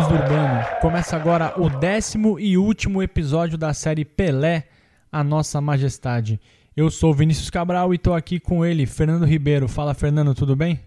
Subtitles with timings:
[0.00, 0.80] Amigos do Urbano!
[0.80, 4.66] Começa agora o décimo e último episódio da série Pelé,
[5.12, 6.40] a Nossa Majestade.
[6.74, 9.68] Eu sou Vinícius Cabral e estou aqui com ele, Fernando Ribeiro.
[9.68, 10.80] Fala, Fernando, tudo bem?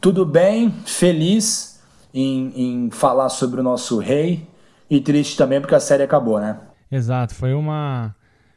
[0.00, 1.82] Tudo bem, feliz
[2.12, 4.46] em, em falar sobre o nosso rei
[4.88, 6.60] e triste também porque a série acabou, né?
[6.92, 8.14] Exato, foi uma,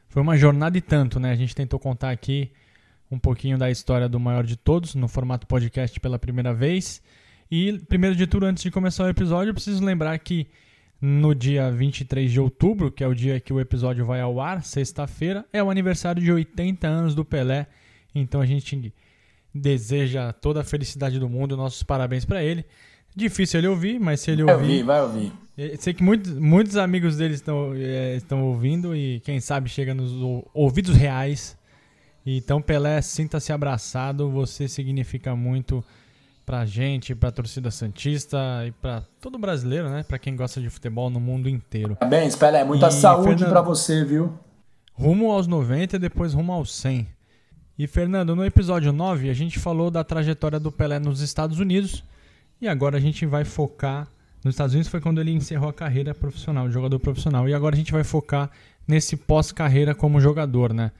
[0.10, 1.32] foi uma jornada e tanto, né?
[1.32, 2.52] A gente tentou contar aqui
[3.10, 7.02] um pouquinho da história do maior de todos no formato podcast pela primeira vez.
[7.50, 10.48] E, primeiro de tudo, antes de começar o episódio, eu preciso lembrar que
[11.02, 14.64] no dia 23 de outubro, que é o dia que o episódio vai ao ar,
[14.64, 17.68] sexta-feira, é o aniversário de 80 anos do Pelé.
[18.14, 18.94] Então a gente
[19.54, 22.66] deseja toda a felicidade do mundo, nossos parabéns para ele.
[23.16, 24.84] Difícil ele ouvir, mas se ele vai ouvir.
[24.84, 25.78] Vai ouvir, vai ouvir.
[25.80, 30.12] Sei que muitos, muitos amigos dele estão, é, estão ouvindo e quem sabe chega nos
[30.54, 31.58] ouvidos reais.
[32.26, 35.84] Então, Pelé, sinta-se abraçado, você significa muito
[36.48, 40.04] pra gente, pra torcida Santista e pra todo brasileiro, né?
[40.04, 41.98] Pra quem gosta de futebol no mundo inteiro.
[41.98, 42.64] Parabéns, Pelé.
[42.64, 44.34] Muita e, saúde Fernando, pra você, viu?
[44.94, 47.06] Rumo aos 90 e depois rumo aos 100.
[47.78, 52.02] E, Fernando, no episódio 9 a gente falou da trajetória do Pelé nos Estados Unidos
[52.62, 54.08] e agora a gente vai focar.
[54.42, 57.50] Nos Estados Unidos foi quando ele encerrou a carreira profissional, jogador profissional.
[57.50, 58.50] E agora a gente vai focar
[58.88, 60.94] nesse pós-carreira como jogador, né?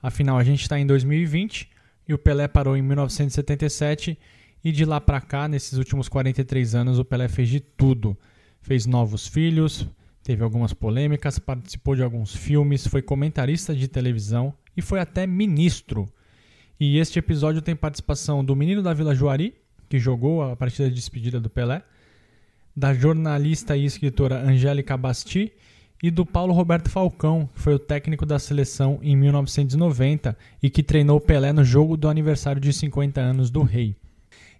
[0.00, 1.68] Afinal, a gente está em 2020
[2.08, 4.16] e o Pelé parou em 1977
[4.64, 8.16] e de lá para cá, nesses últimos 43 anos, o Pelé fez de tudo.
[8.62, 9.86] Fez novos filhos,
[10.22, 16.08] teve algumas polêmicas, participou de alguns filmes, foi comentarista de televisão e foi até ministro.
[16.80, 19.54] E este episódio tem participação do menino da Vila Juari,
[19.86, 21.82] que jogou a partida de despedida do Pelé,
[22.74, 25.52] da jornalista e escritora Angélica Basti
[26.02, 30.82] e do Paulo Roberto Falcão, que foi o técnico da seleção em 1990 e que
[30.82, 33.94] treinou Pelé no jogo do aniversário de 50 anos do Rei.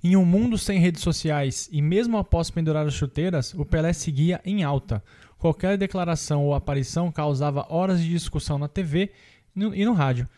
[0.07, 4.39] Em um mundo sem redes sociais e mesmo após pendurar as chuteiras, o Pelé seguia
[4.45, 5.03] em alta.
[5.39, 9.13] Qualquer declaração ou aparição causava horas de discussão na TV
[9.57, 10.29] e no rádio,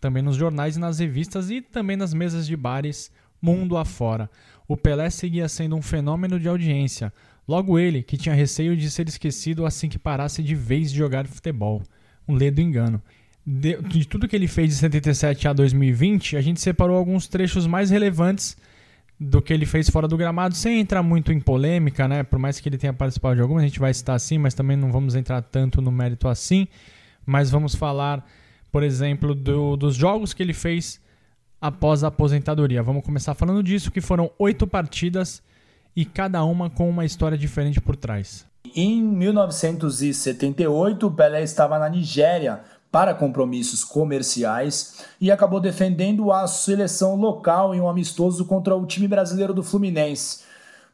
[0.00, 4.28] também nos jornais e nas revistas e também nas mesas de bares mundo afora.
[4.66, 7.12] O Pelé seguia sendo um fenômeno de audiência.
[7.46, 11.28] Logo ele, que tinha receio de ser esquecido assim que parasse de vez de jogar
[11.28, 11.80] futebol.
[12.26, 13.00] Um ledo engano.
[13.46, 17.68] De, de tudo que ele fez de 77 a 2020, a gente separou alguns trechos
[17.68, 18.56] mais relevantes
[19.22, 22.22] do que ele fez fora do gramado, sem entrar muito em polêmica, né?
[22.22, 24.76] Por mais que ele tenha participado de algumas, a gente vai citar assim, mas também
[24.76, 26.66] não vamos entrar tanto no mérito assim.
[27.24, 28.26] Mas vamos falar,
[28.72, 31.00] por exemplo, do, dos jogos que ele fez
[31.60, 32.82] após a aposentadoria.
[32.82, 35.40] Vamos começar falando disso, que foram oito partidas
[35.94, 38.44] e cada uma com uma história diferente por trás.
[38.74, 42.60] Em 1978, Pelé estava na Nigéria
[42.92, 49.08] para compromissos comerciais e acabou defendendo a seleção local em um amistoso contra o time
[49.08, 50.40] brasileiro do Fluminense.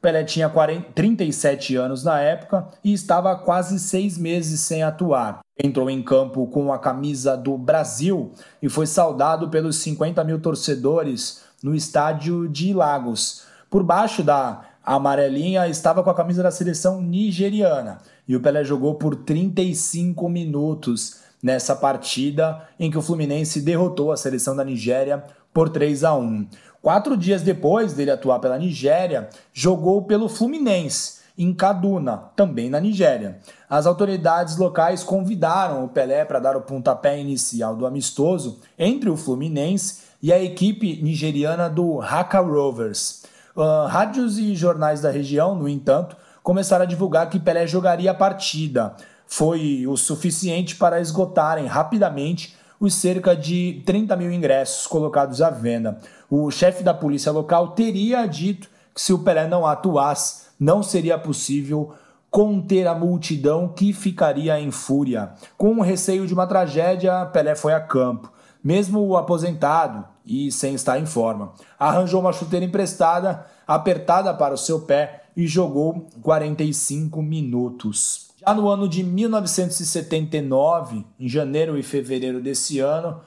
[0.00, 5.41] Pelé tinha 40, 37 anos na época e estava há quase seis meses sem atuar.
[5.60, 8.32] Entrou em campo com a camisa do Brasil
[8.62, 13.42] e foi saudado pelos 50 mil torcedores no estádio de Lagos.
[13.69, 17.98] Por baixo da amarelinha estava com a camisa da seleção nigeriana
[18.28, 24.16] e o Pelé jogou por 35 minutos nessa partida em que o Fluminense derrotou a
[24.16, 26.47] seleção da Nigéria por 3 a 1.
[26.82, 33.38] Quatro dias depois dele atuar pela Nigéria, jogou pelo Fluminense em Kaduna, também na Nigéria.
[33.71, 39.16] As autoridades locais convidaram o Pelé para dar o pontapé inicial do amistoso entre o
[39.16, 43.22] Fluminense e a equipe nigeriana do Haka Rovers.
[43.56, 48.15] Uh, rádios e jornais da região, no entanto, começaram a divulgar que Pelé jogaria a
[48.15, 48.97] partida
[49.28, 55.98] foi o suficiente para esgotarem rapidamente os cerca de 30 mil ingressos colocados à venda.
[56.30, 61.19] O chefe da polícia local teria dito que se o Pelé não atuasse, não seria
[61.19, 61.92] possível
[62.30, 65.32] conter a multidão que ficaria em fúria.
[65.56, 68.32] Com o receio de uma tragédia, Pelé foi a campo.
[68.62, 74.81] Mesmo aposentado e sem estar em forma, arranjou uma chuteira emprestada, apertada para o seu
[74.81, 78.27] pé e jogou 45 minutos.
[78.48, 83.20] Já no ano de 1979, em janeiro e fevereiro desse ano,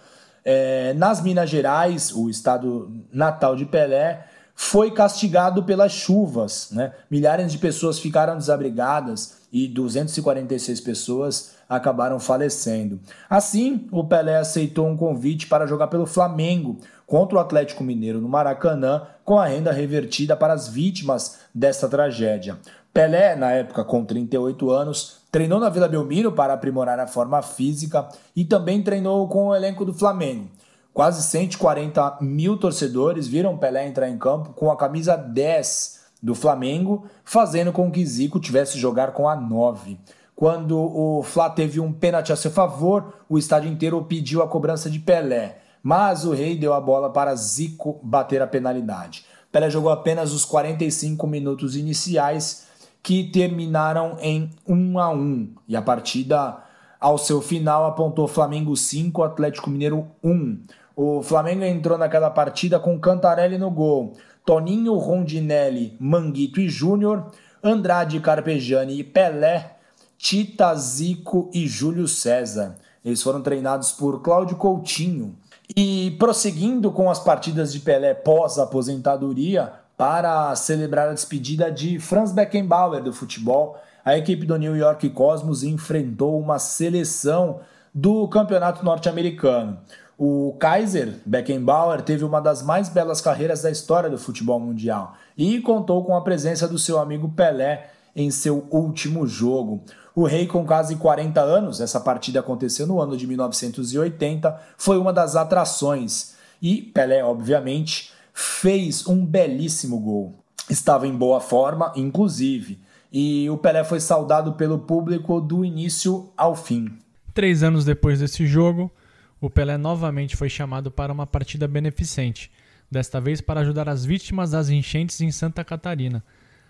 [0.43, 4.25] é, nas Minas Gerais, o estado natal de Pelé,
[4.55, 6.69] foi castigado pelas chuvas.
[6.71, 6.91] Né?
[7.07, 12.99] Milhares de pessoas ficaram desabrigadas e 246 pessoas acabaram falecendo.
[13.29, 18.27] Assim, o Pelé aceitou um convite para jogar pelo Flamengo contra o Atlético Mineiro no
[18.27, 22.57] Maracanã, com a renda revertida para as vítimas desta tragédia.
[22.93, 28.09] Pelé, na época com 38 anos, treinou na Vila Belmiro para aprimorar a forma física
[28.35, 30.49] e também treinou com o elenco do Flamengo.
[30.93, 37.05] Quase 140 mil torcedores viram Pelé entrar em campo com a camisa 10 do Flamengo,
[37.23, 39.97] fazendo com que Zico tivesse jogar com a 9.
[40.35, 44.89] Quando o Fla teve um pênalti a seu favor, o estádio inteiro pediu a cobrança
[44.89, 49.25] de Pelé, mas o Rei deu a bola para Zico bater a penalidade.
[49.49, 52.65] Pelé jogou apenas os 45 minutos iniciais,
[53.03, 56.57] que terminaram em 1 a 1, e a partida
[56.99, 60.59] ao seu final apontou Flamengo 5, Atlético Mineiro 1.
[60.95, 64.13] O Flamengo entrou naquela partida com Cantarelli no gol,
[64.45, 67.31] Toninho Rondinelli, Manguito e Júnior,
[67.63, 69.77] Andrade Carpegiani e Pelé,
[70.17, 72.75] Tita Zico e Júlio César.
[73.03, 75.35] Eles foram treinados por Cláudio Coutinho.
[75.75, 83.03] E prosseguindo com as partidas de Pelé pós-aposentadoria, para celebrar a despedida de Franz Beckenbauer
[83.03, 87.59] do futebol, a equipe do New York Cosmos enfrentou uma seleção
[87.93, 89.77] do campeonato norte-americano.
[90.17, 95.59] O Kaiser Beckenbauer teve uma das mais belas carreiras da história do futebol mundial e
[95.61, 99.83] contou com a presença do seu amigo Pelé em seu último jogo.
[100.13, 105.13] O Rei, com quase 40 anos, essa partida aconteceu no ano de 1980, foi uma
[105.13, 106.35] das atrações.
[106.61, 110.43] E Pelé, obviamente, fez um belíssimo gol.
[110.69, 112.79] Estava em boa forma, inclusive.
[113.11, 116.97] E o Pelé foi saudado pelo público do início ao fim.
[117.33, 118.91] Três anos depois desse jogo,
[119.39, 122.51] o Pelé novamente foi chamado para uma partida beneficente,
[122.89, 126.23] desta vez para ajudar as vítimas das enchentes em Santa Catarina.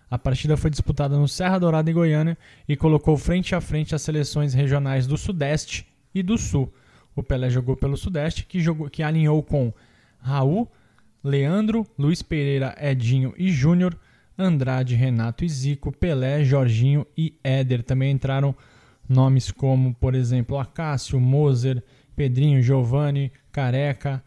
[0.09, 2.37] A partida foi disputada no Serra Dourada em Goiânia
[2.67, 6.71] e colocou frente a frente as seleções regionais do Sudeste e do Sul.
[7.15, 9.73] O Pelé jogou pelo Sudeste, que, jogou, que alinhou com
[10.19, 10.69] Raul,
[11.23, 13.97] Leandro, Luiz Pereira, Edinho e Júnior,
[14.37, 17.83] Andrade, Renato e Zico, Pelé, Jorginho e Éder.
[17.83, 18.55] Também entraram
[19.07, 21.83] nomes como, por exemplo, Acácio, Moser,
[22.15, 24.23] Pedrinho, Giovanni, Careca,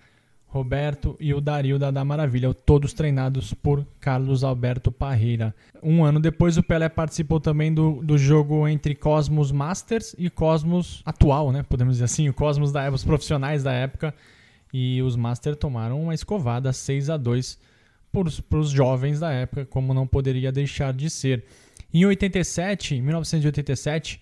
[0.46, 5.52] Roberto e o Darilda da Maravilha, todos treinados por Carlos Alberto Parreira.
[5.82, 11.02] Um ano depois, o Pelé participou também do, do jogo entre Cosmos Masters e Cosmos
[11.04, 11.64] atual, né?
[11.64, 14.14] Podemos dizer assim, o Cosmos da os profissionais da época.
[14.76, 17.56] E os Masters tomaram uma escovada 6 a 2
[18.50, 21.44] para os jovens da época, como não poderia deixar de ser.
[21.92, 24.20] Em 87, 1987,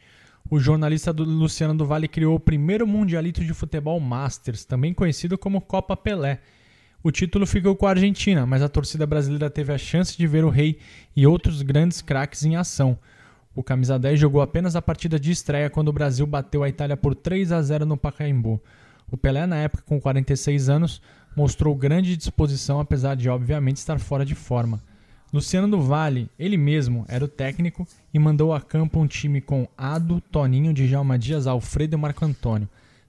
[0.51, 5.39] o jornalista do Luciano do Vale criou o primeiro Mundialito de Futebol Masters, também conhecido
[5.39, 6.41] como Copa Pelé.
[7.03, 10.45] O título ficou com a Argentina, mas a torcida brasileira teve a chance de ver
[10.45, 10.79] o Rei
[11.17, 12.99] e outros grandes craques em ação.
[13.55, 16.97] O camisa 10 jogou apenas a partida de estreia quando o Brasil bateu a Itália
[16.97, 18.61] por 3 a 0 no Pacaembu.
[19.13, 21.03] O Pelé, na época com 46 anos,
[21.37, 24.83] mostrou grande disposição apesar de obviamente estar fora de forma.
[25.31, 29.69] Luciano do Vale, ele mesmo, era o técnico e mandou a campo um time com
[29.77, 32.69] Ado, Toninho, Djalma Dias, Alfredo e Marco Antônio.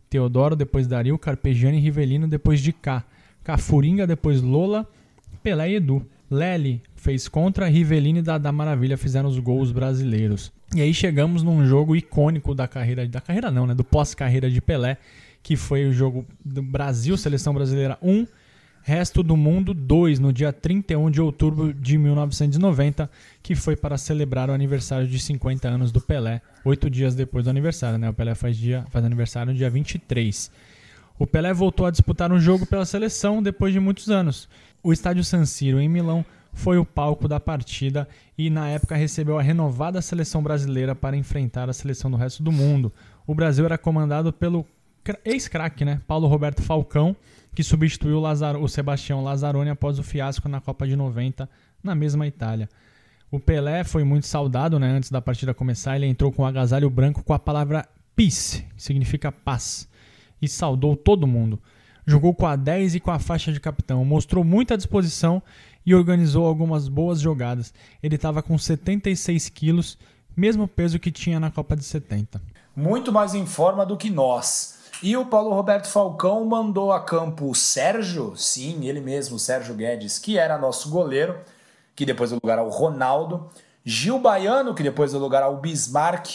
[0.09, 3.03] Teodoro, depois Dario, Carpegiani e Rivelino, depois de Cá.
[3.44, 4.88] Cafuringa, depois Lola,
[5.41, 6.05] Pelé e Edu.
[6.29, 10.51] Lely fez contra, Rivelino e Dada Maravilha fizeram os gols brasileiros.
[10.73, 14.61] E aí chegamos num jogo icônico da carreira, da carreira não, né, do pós-carreira de
[14.61, 14.97] Pelé,
[15.43, 18.25] que foi o jogo do Brasil, Seleção Brasileira 1,
[18.81, 23.09] Resto do Mundo 2, no dia 31 de outubro de 1990,
[23.41, 27.50] que foi para celebrar o aniversário de 50 anos do Pelé, oito dias depois do
[27.50, 27.97] aniversário.
[27.97, 28.09] Né?
[28.09, 30.50] O Pelé faz, dia, faz aniversário no dia 23.
[31.19, 34.50] O Pelé voltou a disputar um jogo pela seleção depois de muitos anos.
[34.81, 38.07] O estádio San Siro, em Milão, foi o palco da partida
[38.38, 42.51] e, na época, recebeu a renovada seleção brasileira para enfrentar a seleção do resto do
[42.51, 42.91] mundo.
[43.25, 44.65] O Brasil era comandado pelo
[45.25, 46.01] ex-craque, né?
[46.07, 47.15] Paulo Roberto Falcão
[47.55, 51.50] que substituiu o, Sebastião Lazzaroni após o fiasco na Copa de 90
[51.83, 52.67] na mesma Itália.
[53.29, 55.95] O Pelé foi muito saudado né, antes da partida começar.
[55.95, 59.88] Ele entrou com o agasalho branco com a palavra peace, que significa paz,
[60.41, 61.60] e saudou todo mundo.
[62.05, 65.41] Jogou com a 10 e com a faixa de capitão, mostrou muita disposição
[65.86, 67.74] e organizou algumas boas jogadas.
[68.01, 69.98] Ele estava com 76 quilos,
[70.36, 72.41] mesmo peso que tinha na Copa de 70.
[72.75, 74.82] Muito mais em forma do que nós.
[75.01, 79.75] E o Paulo Roberto Falcão mandou a campo o Sérgio, sim, ele mesmo, o Sérgio
[79.75, 81.38] Guedes, que era nosso goleiro,
[81.95, 83.50] que depois deu lugar ao Ronaldo,
[83.83, 86.27] Gil Baiano, que depois deu lugar ao Bismarck,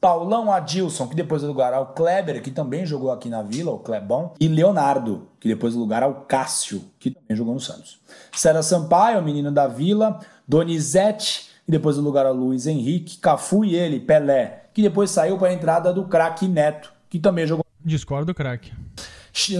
[0.00, 3.78] Paulão Adilson, que depois deu lugar ao Kleber, que também jogou aqui na Vila, o
[3.78, 8.00] Clebão, e Leonardo, que depois deu lugar ao Cássio, que também jogou no Santos.
[8.32, 13.76] Cera Sampaio, menino da Vila, Donizete, que depois deu lugar ao Luiz Henrique, Cafu e
[13.76, 18.34] ele, Pelé, que depois saiu para a entrada do craque Neto, que também jogou Discordo,
[18.34, 18.72] craque.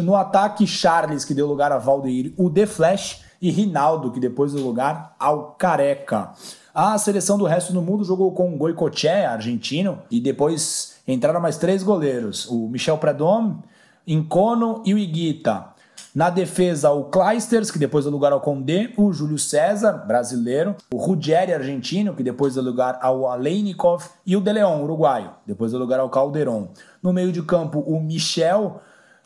[0.02, 4.52] No ataque, Charles, que deu lugar a Valdeir, o The Flash e Rinaldo, que depois
[4.52, 6.32] deu lugar ao Careca.
[6.74, 11.82] A seleção do resto do mundo jogou com Goicoechea, argentino, e depois entraram mais três
[11.82, 13.62] goleiros: o Michel Predom,
[14.06, 15.69] Incono e o Iguita.
[16.12, 20.96] Na defesa, o Kleisters, que depois deu lugar ao Condé, o Júlio César, brasileiro, o
[20.96, 25.78] Ruggeri, argentino, que depois deu lugar ao Aleinikov, e o De Leon, uruguaio, depois deu
[25.78, 26.70] lugar ao Calderon.
[27.00, 28.80] No meio de campo, o Michel,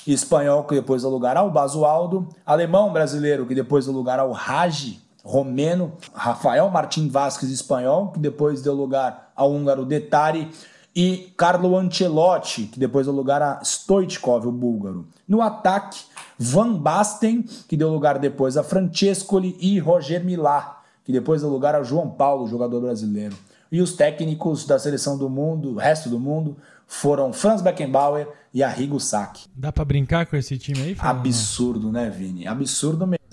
[0.07, 5.01] espanhol, que depois deu lugar ao Basualdo, alemão, brasileiro, que depois deu lugar ao Raji,
[5.25, 10.51] romeno, Rafael Martim Vasquez, espanhol, que depois deu lugar ao húngaro Detari,
[10.95, 15.07] e Carlo Ancelotti, que depois deu lugar a Stoichkov, o búlgaro.
[15.27, 16.01] No ataque,
[16.39, 21.75] Van Basten, que deu lugar depois a Francescoli e Roger Milá, que depois deu lugar
[21.75, 23.37] a João Paulo, jogador brasileiro.
[23.73, 29.01] E os técnicos da seleção do mundo, resto do mundo, foram Franz Beckenbauer e Arrigo
[29.01, 29.49] Sacchi.
[29.55, 30.97] Dá para brincar com esse time aí?
[31.01, 32.47] Absurdo, né, Vini?
[32.47, 33.24] Absurdo mesmo.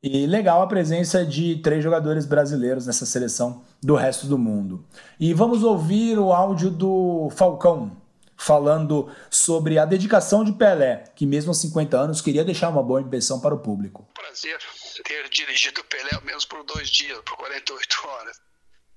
[0.00, 4.86] E legal a presença de três jogadores brasileiros nessa seleção do resto do mundo.
[5.18, 8.00] E vamos ouvir o áudio do Falcão
[8.36, 13.00] falando sobre a dedicação de Pelé, que mesmo aos 50 anos queria deixar uma boa
[13.00, 14.08] impressão para o público.
[14.14, 14.58] Prazer
[15.04, 18.47] ter dirigido Pelé ao menos por dois dias, por 48 horas.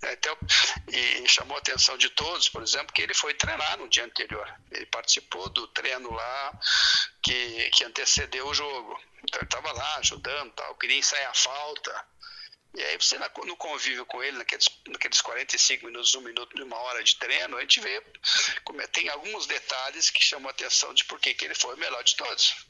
[0.03, 0.36] Então,
[0.91, 4.51] e chamou a atenção de todos, por exemplo, que ele foi treinar no dia anterior.
[4.72, 6.60] Ele participou do treino lá
[7.22, 9.00] que, que antecedeu o jogo.
[9.24, 12.05] Então ele estava lá ajudando, tal, queria ensaiar a falta.
[12.74, 17.03] E aí você no convívio com ele, naqueles, naqueles 45 minutos, um minuto, uma hora
[17.03, 18.01] de treino, a gente vê,
[18.93, 22.15] tem alguns detalhes que chamam a atenção de por que, ele foi o melhor de
[22.15, 22.65] todos.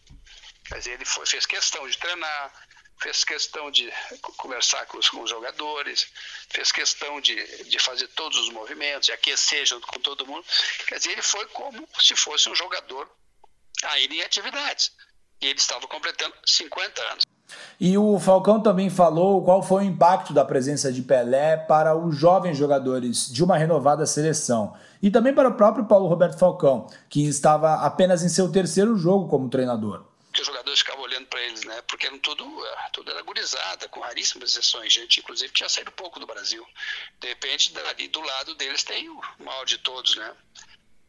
[0.73, 2.51] Dizer, ele foi, fez questão de treinar,
[3.01, 3.91] fez questão de
[4.37, 6.07] conversar com os, com os jogadores,
[6.49, 10.45] fez questão de, de fazer todos os movimentos, de aquecer junto com todo mundo.
[10.87, 13.09] Quer dizer, ele foi como se fosse um jogador
[13.83, 14.91] ainda em atividades.
[15.41, 17.23] E ele estava completando 50 anos.
[17.79, 22.15] E o Falcão também falou qual foi o impacto da presença de Pelé para os
[22.15, 24.77] jovens jogadores de uma renovada seleção.
[25.01, 29.27] E também para o próprio Paulo Roberto Falcão, que estava apenas em seu terceiro jogo
[29.27, 31.81] como treinador que os jogadores ficavam olhando para eles, né?
[31.83, 32.45] Porque eram tudo,
[32.93, 36.65] tudo era gurizada, com raríssimas exceções, gente, inclusive tinha saído pouco do Brasil.
[37.19, 40.35] De repente, ali do lado deles tem o maior de todos, né?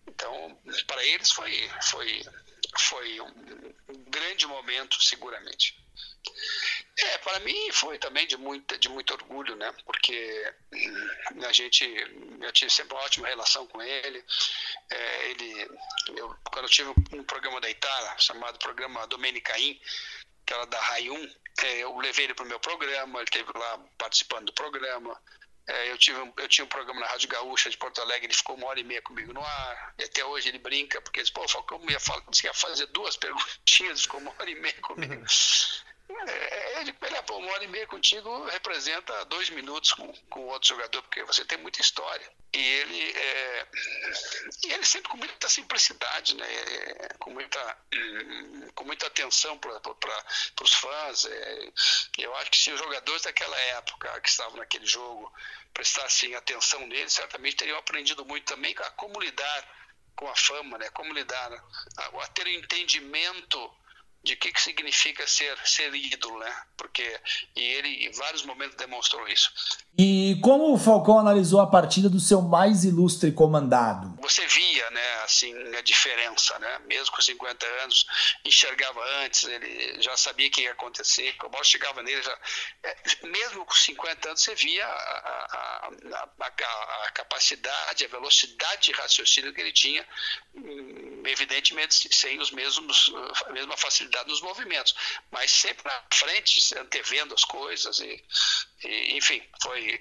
[0.07, 2.23] Então, para eles foi, foi,
[2.79, 5.82] foi um grande momento, seguramente.
[6.99, 9.75] É, para mim foi também de, muita, de muito orgulho, né?
[9.85, 11.85] Porque hum, a gente,
[12.41, 14.25] eu tive sempre uma ótima relação com ele.
[14.91, 15.69] É, ele,
[16.17, 19.81] eu, quando eu tive um programa da Itália, chamado Programa Domenicaim,
[20.47, 21.29] que era da Raiun,
[21.65, 25.21] é, eu levei ele para o meu programa, ele esteve lá participando do programa.
[25.67, 28.35] É, eu, tive um, eu tinha um programa na Rádio Gaúcha de Porto Alegre, ele
[28.35, 31.25] ficou uma hora e meia comigo no ar, e até hoje ele brinca, porque ele
[31.25, 35.15] disse, pô, Falcão ia, falar, ia fazer duas perguntinhas, ficou uma hora e meia comigo.
[35.15, 35.25] Uhum.
[36.29, 40.69] É, ele, ele é, uma hora e meia contigo representa dois minutos com, com outro
[40.69, 42.29] jogador, porque você tem muita história.
[42.55, 43.67] E ele, é,
[44.67, 46.47] e ele sempre com muita simplicidade, né?
[47.19, 47.79] com, muita,
[48.75, 49.81] com muita atenção para
[50.63, 51.25] os fãs.
[51.25, 51.73] É,
[52.19, 55.33] eu acho que se os jogadores daquela época que estavam naquele jogo
[55.73, 59.83] prestassem atenção nele, certamente teriam aprendido muito também a como lidar
[60.15, 60.91] com a fama, né?
[60.91, 61.51] como lidar,
[61.97, 63.82] a, a ter um entendimento
[64.25, 66.63] de que, que significa ser, ser ídolo, né?
[66.77, 67.21] Porque
[67.57, 69.53] e ele em vários momentos demonstrou isso.
[69.99, 74.17] E como o Falcão analisou a partida do seu mais ilustre comandado?
[74.23, 76.79] Você via, né, assim, a diferença, né?
[76.87, 78.07] Mesmo com 50 anos,
[78.45, 82.39] enxergava antes, ele já sabia o que ia acontecer, a bola chegava nele, já,
[82.85, 88.93] é, mesmo com 50 anos, você via a, a, a, a, capacidade, a velocidade de
[88.93, 90.07] raciocínio que ele tinha,
[90.55, 93.13] hum, evidentemente sem os mesmos,
[93.47, 94.95] a mesma facilidade nos movimentos,
[95.31, 98.01] mas sempre na frente, antevendo as coisas.
[98.01, 98.25] E,
[98.85, 99.99] e enfim, foi,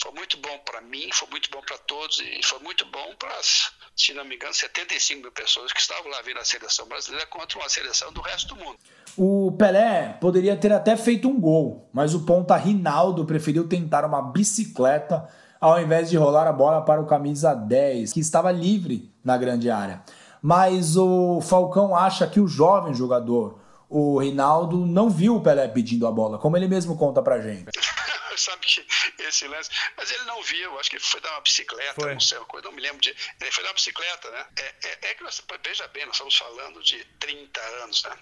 [0.00, 3.32] foi muito bom para mim, foi muito bom para todos e foi muito bom para
[3.94, 7.58] se não me engano, 75 mil pessoas que estavam lá vendo a seleção brasileira contra
[7.58, 8.78] uma seleção do resto do mundo.
[9.16, 14.22] O Pelé poderia ter até feito um gol, mas o ponta Rinaldo preferiu tentar uma
[14.22, 15.28] bicicleta
[15.60, 19.70] ao invés de rolar a bola para o camisa 10, que estava livre na grande
[19.70, 20.02] área
[20.42, 26.06] mas o Falcão acha que o jovem jogador, o Rinaldo, não viu o Pelé pedindo
[26.06, 27.70] a bola, como ele mesmo conta pra gente.
[28.34, 28.84] Sabe que
[29.22, 29.70] esse lance.
[29.96, 32.12] Mas ele não viu, acho que foi dar uma bicicleta, foi.
[32.12, 33.14] não sei, uma coisa, não me lembro de.
[33.40, 34.46] Ele foi dar uma bicicleta, né?
[34.56, 38.18] É, é, é que nós, veja bem, nós estamos falando de 30 anos, né?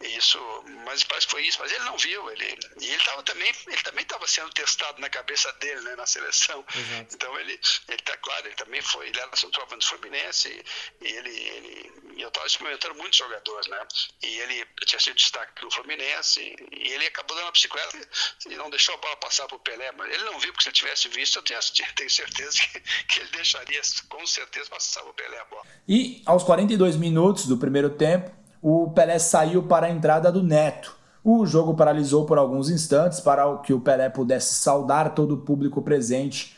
[0.00, 0.38] Isso,
[0.84, 3.82] mas parece que foi isso, mas ele não viu, ele e ele estava também, ele
[3.82, 6.64] também estava sendo testado na cabeça dele, né, na seleção.
[6.74, 7.14] Exato.
[7.14, 10.64] Então ele, ele tá claro, ele também foi, ele era centroavante do Fluminense
[11.00, 13.78] e, ele, ele eu estava experimentando muitos jogadores, né?
[14.22, 16.40] E ele tinha sido destaque no Fluminense
[16.72, 18.08] e, ele acabou dando a bicicleta
[18.48, 20.68] e, não deixou a bola passar para o Pelé, mas ele não viu porque se
[20.68, 21.60] ele tivesse visto, eu tenho,
[21.94, 25.66] tenho certeza que, que ele deixaria com certeza passar o Pelé a bola.
[25.88, 30.96] E aos 42 minutos do primeiro tempo o Pelé saiu para a entrada do Neto.
[31.24, 35.82] O jogo paralisou por alguns instantes para que o Pelé pudesse saudar todo o público
[35.82, 36.56] presente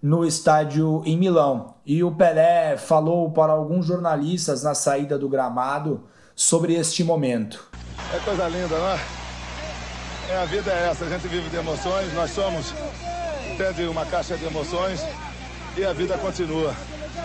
[0.00, 1.74] no estádio em Milão.
[1.84, 6.04] E o Pelé falou para alguns jornalistas na saída do gramado
[6.36, 7.68] sobre este momento.
[8.14, 8.98] É coisa linda, não é?
[10.30, 12.72] é a vida é essa, a gente vive de emoções, nós somos
[13.52, 15.04] até uma caixa de emoções
[15.76, 16.74] e a vida continua.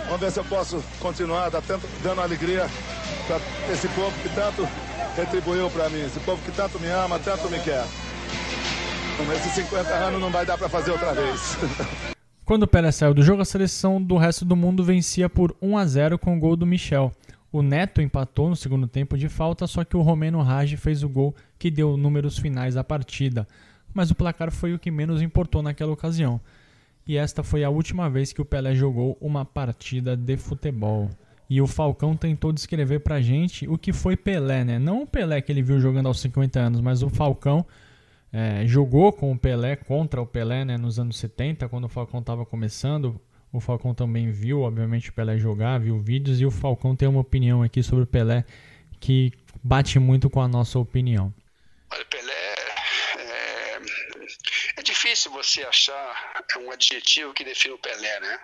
[0.04, 1.50] Vamos ver se eu posso continuar
[2.02, 2.66] dando alegria
[3.26, 4.68] para esse povo que tanto
[5.16, 7.84] retribuiu para mim, esse povo que tanto me ama, tanto me quer.
[9.34, 11.56] Esses 50 anos não vai dar para fazer outra vez.
[12.44, 15.78] Quando o Pelé saiu do jogo, a seleção do resto do mundo vencia por 1
[15.78, 17.10] a 0 com o gol do Michel.
[17.50, 21.08] O Neto empatou no segundo tempo de falta, só que o Romeno Raj fez o
[21.08, 23.48] gol que deu números finais à partida.
[23.92, 26.40] Mas o placar foi o que menos importou naquela ocasião.
[27.06, 31.08] E esta foi a última vez que o Pelé jogou uma partida de futebol.
[31.48, 34.78] E o Falcão tentou descrever pra gente o que foi Pelé, né?
[34.78, 37.64] Não o Pelé que ele viu jogando aos 50 anos, mas o Falcão
[38.32, 42.18] é, jogou com o Pelé, contra o Pelé, né, nos anos 70, quando o Falcão
[42.20, 43.20] estava começando.
[43.52, 47.20] O Falcão também viu, obviamente, o Pelé jogar, viu vídeos, e o Falcão tem uma
[47.20, 48.44] opinião aqui sobre o Pelé
[48.98, 49.32] que
[49.62, 51.32] bate muito com a nossa opinião.
[51.92, 52.45] Olha, Pelé
[54.76, 58.40] é difícil você achar um adjetivo que define o Pelé, né?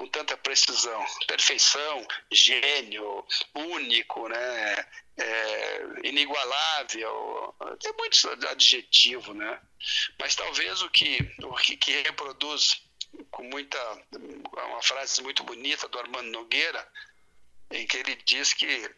[0.00, 1.04] com tanta precisão.
[1.26, 3.22] Perfeição, gênio,
[3.54, 4.86] único, né?
[5.18, 7.54] É, inigualável.
[7.78, 9.60] Tem muitos adjetivos, né?
[10.18, 12.82] Mas talvez o que, o que reproduz
[13.30, 13.78] com muita.
[14.50, 16.90] uma frase muito bonita do Armando Nogueira,
[17.70, 18.90] em que ele diz que,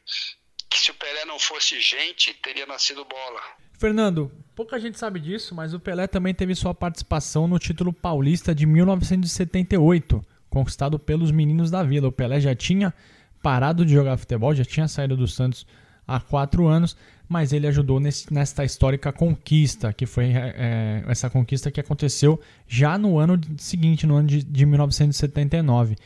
[0.73, 3.41] que se o Pelé não fosse gente, teria nascido bola.
[3.79, 8.55] Fernando, pouca gente sabe disso, mas o Pelé também teve sua participação no título paulista
[8.55, 12.09] de 1978 conquistado pelos meninos da Vila.
[12.09, 12.93] O Pelé já tinha
[13.43, 15.67] parado de jogar futebol, já tinha saído do Santos
[16.07, 21.71] há quatro anos, mas ele ajudou nesse, nesta histórica conquista, que foi é, essa conquista
[21.71, 25.97] que aconteceu já no ano seguinte, no ano de, de 1979.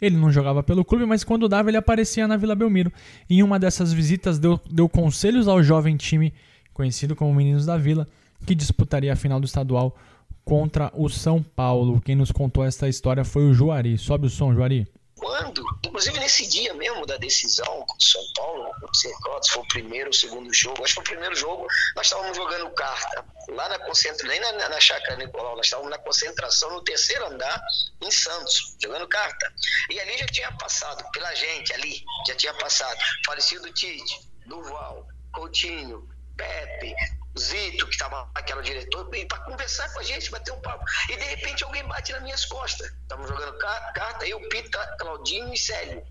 [0.00, 2.92] Ele não jogava pelo clube, mas quando dava ele aparecia na Vila Belmiro.
[3.28, 6.32] Em uma dessas visitas deu, deu conselhos ao jovem time
[6.76, 8.06] conhecido como Meninos da Vila,
[8.44, 9.96] que disputaria a final do estadual
[10.44, 12.00] contra o São Paulo.
[12.02, 13.96] Quem nos contou essa história foi o Juari.
[13.96, 14.86] Sobe o som, Juari.
[15.18, 15.64] Quando?
[15.84, 19.10] Inclusive nesse dia mesmo da decisão com o São Paulo, não sei
[19.42, 22.36] se foi o primeiro ou segundo jogo, acho que foi o primeiro jogo, nós estávamos
[22.36, 26.84] jogando carta lá na concentração, nem na, na chácara Nicolau, nós estávamos na concentração no
[26.84, 27.62] terceiro andar
[28.02, 29.52] em Santos, jogando carta.
[29.90, 36.06] E ali já tinha passado, pela gente ali, já tinha passado, falecido Tite, Duval, Coutinho,
[36.36, 36.94] Pepe,
[37.38, 40.84] Zito, que estava aquela diretor, para conversar com a gente, bater um papo.
[41.10, 42.90] E de repente alguém bate nas minhas costas.
[43.02, 46.02] Estamos jogando carta, eu, Pita, Claudinho e Célio.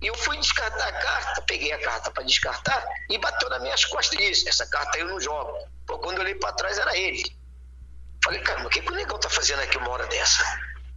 [0.00, 3.84] E eu fui descartar a carta, peguei a carta para descartar e bateu nas minhas
[3.84, 5.52] costas e disse: Essa carta eu não jogo.
[5.86, 7.22] Pô, quando eu olhei para trás era ele.
[8.24, 10.42] Falei, caramba, o que, que o negão tá fazendo aqui uma hora dessa?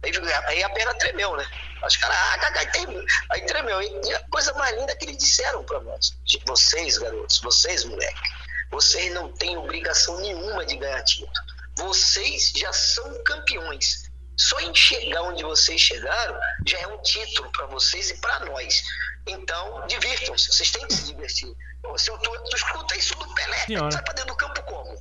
[0.02, 0.12] Aí,
[0.46, 1.46] aí a perna tremeu, né?
[1.86, 3.80] Os caras, ah, aí, aí tremeu.
[3.80, 6.16] E a coisa mais linda que eles disseram para nós:
[6.46, 8.43] Vocês, garotos, vocês, moleque
[8.74, 11.30] vocês não têm obrigação nenhuma de ganhar título.
[11.78, 14.10] Vocês já são campeões.
[14.36, 18.82] Só em chegar onde vocês chegaram já é um título para vocês e para nós.
[19.28, 20.52] Então, divirtam-se.
[20.52, 21.54] Vocês têm que se divertir.
[21.96, 23.90] Se eu, tu, tu escuta isso do Pelé, Senhora.
[23.90, 24.94] tu vai para dentro do campo como?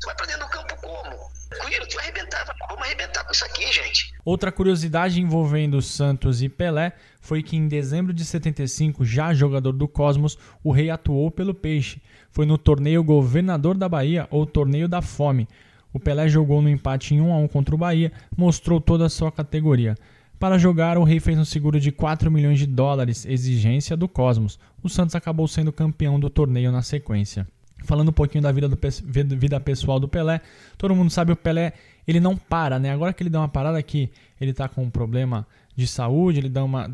[0.00, 1.30] Tu vai para dentro do campo como?
[1.50, 2.56] Tranquilo, tu vai arrebentar.
[2.68, 4.14] Vamos arrebentar com isso aqui, gente.
[4.24, 9.88] Outra curiosidade envolvendo Santos e Pelé foi que em dezembro de 75, já jogador do
[9.88, 15.02] Cosmos, o rei atuou pelo Peixe foi no torneio Governador da Bahia ou Torneio da
[15.02, 15.48] Fome.
[15.92, 19.08] O Pelé jogou no empate em 1 a 1 contra o Bahia, mostrou toda a
[19.08, 19.94] sua categoria.
[20.38, 24.58] Para jogar, o Rei fez um seguro de 4 milhões de dólares, exigência do Cosmos.
[24.82, 27.46] O Santos acabou sendo campeão do torneio na sequência.
[27.84, 28.78] Falando um pouquinho da vida, do,
[29.36, 30.40] vida pessoal do Pelé,
[30.76, 31.72] todo mundo sabe o Pelé,
[32.06, 32.92] ele não para, né?
[32.92, 34.10] Agora que ele deu uma parada que
[34.40, 36.90] ele tá com um problema de saúde, ele dá uma.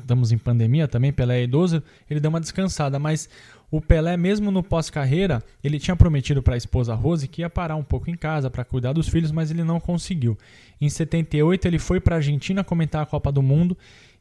[0.00, 3.30] Estamos em pandemia também, Pelé é idoso, ele dá uma descansada, mas
[3.70, 7.76] o Pelé, mesmo no pós-carreira, ele tinha prometido para a esposa Rose que ia parar
[7.76, 10.38] um pouco em casa para cuidar dos filhos, mas ele não conseguiu.
[10.80, 13.76] Em 78, ele foi para a Argentina comentar a Copa do Mundo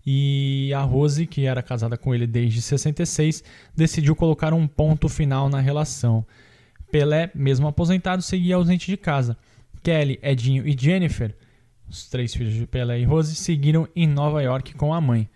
[0.06, 3.44] e a Rose, que era casada com ele desde 66,
[3.76, 6.26] decidiu colocar um ponto final na relação.
[6.92, 9.38] Pelé, mesmo aposentado, seguia ausente de casa.
[9.84, 11.36] Kelly, Edinho e Jennifer,
[11.88, 15.30] os três filhos de Pelé e Rose, seguiram em Nova York com a mãe.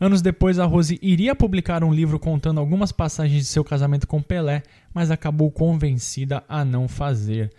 [0.00, 4.22] Anos depois, a Rose iria publicar um livro contando algumas passagens de seu casamento com
[4.22, 4.62] Pelé,
[4.94, 7.50] mas acabou convencida a não fazer.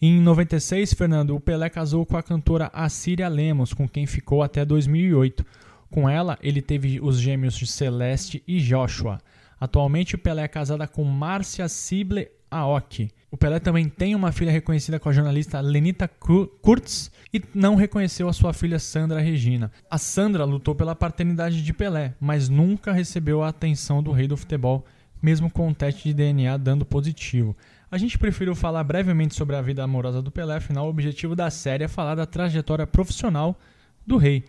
[0.00, 4.64] Em 96, Fernando, o Pelé casou com a cantora Assíria Lemos, com quem ficou até
[4.64, 5.44] 2008.
[5.90, 9.20] Com ela, ele teve os gêmeos Celeste e Joshua.
[9.60, 13.10] Atualmente, o Pelé é casada com Márcia Sible Aoki.
[13.34, 18.28] O Pelé também tem uma filha reconhecida com a jornalista Lenita Kurtz e não reconheceu
[18.28, 19.72] a sua filha Sandra Regina.
[19.90, 24.36] A Sandra lutou pela paternidade de Pelé, mas nunca recebeu a atenção do rei do
[24.36, 24.86] futebol,
[25.20, 27.56] mesmo com o teste de DNA dando positivo.
[27.90, 31.50] A gente preferiu falar brevemente sobre a vida amorosa do Pelé, afinal, o objetivo da
[31.50, 33.58] série é falar da trajetória profissional
[34.06, 34.44] do rei.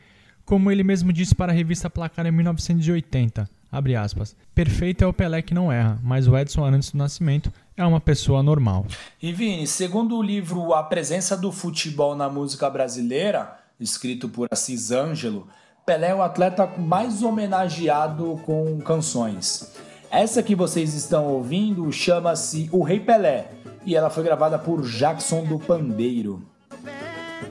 [0.46, 5.14] Como ele mesmo disse para a revista Placar em 1980, abre aspas, perfeito é o
[5.14, 8.86] Pelé que não erra, mas o Edson antes do nascimento é uma pessoa normal.
[9.22, 14.92] E Vini, segundo o livro A Presença do Futebol na Música Brasileira, escrito por Assis
[14.92, 15.48] Ângelo,
[15.86, 19.72] Pelé é o atleta mais homenageado com canções.
[20.10, 23.52] Essa que vocês estão ouvindo chama-se O Rei Pelé
[23.86, 26.42] e ela foi gravada por Jackson do Pandeiro.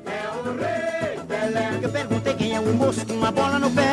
[0.07, 1.81] É o Rei Pelé.
[1.83, 3.84] Eu perguntei quem é o moço com uma bola no pé.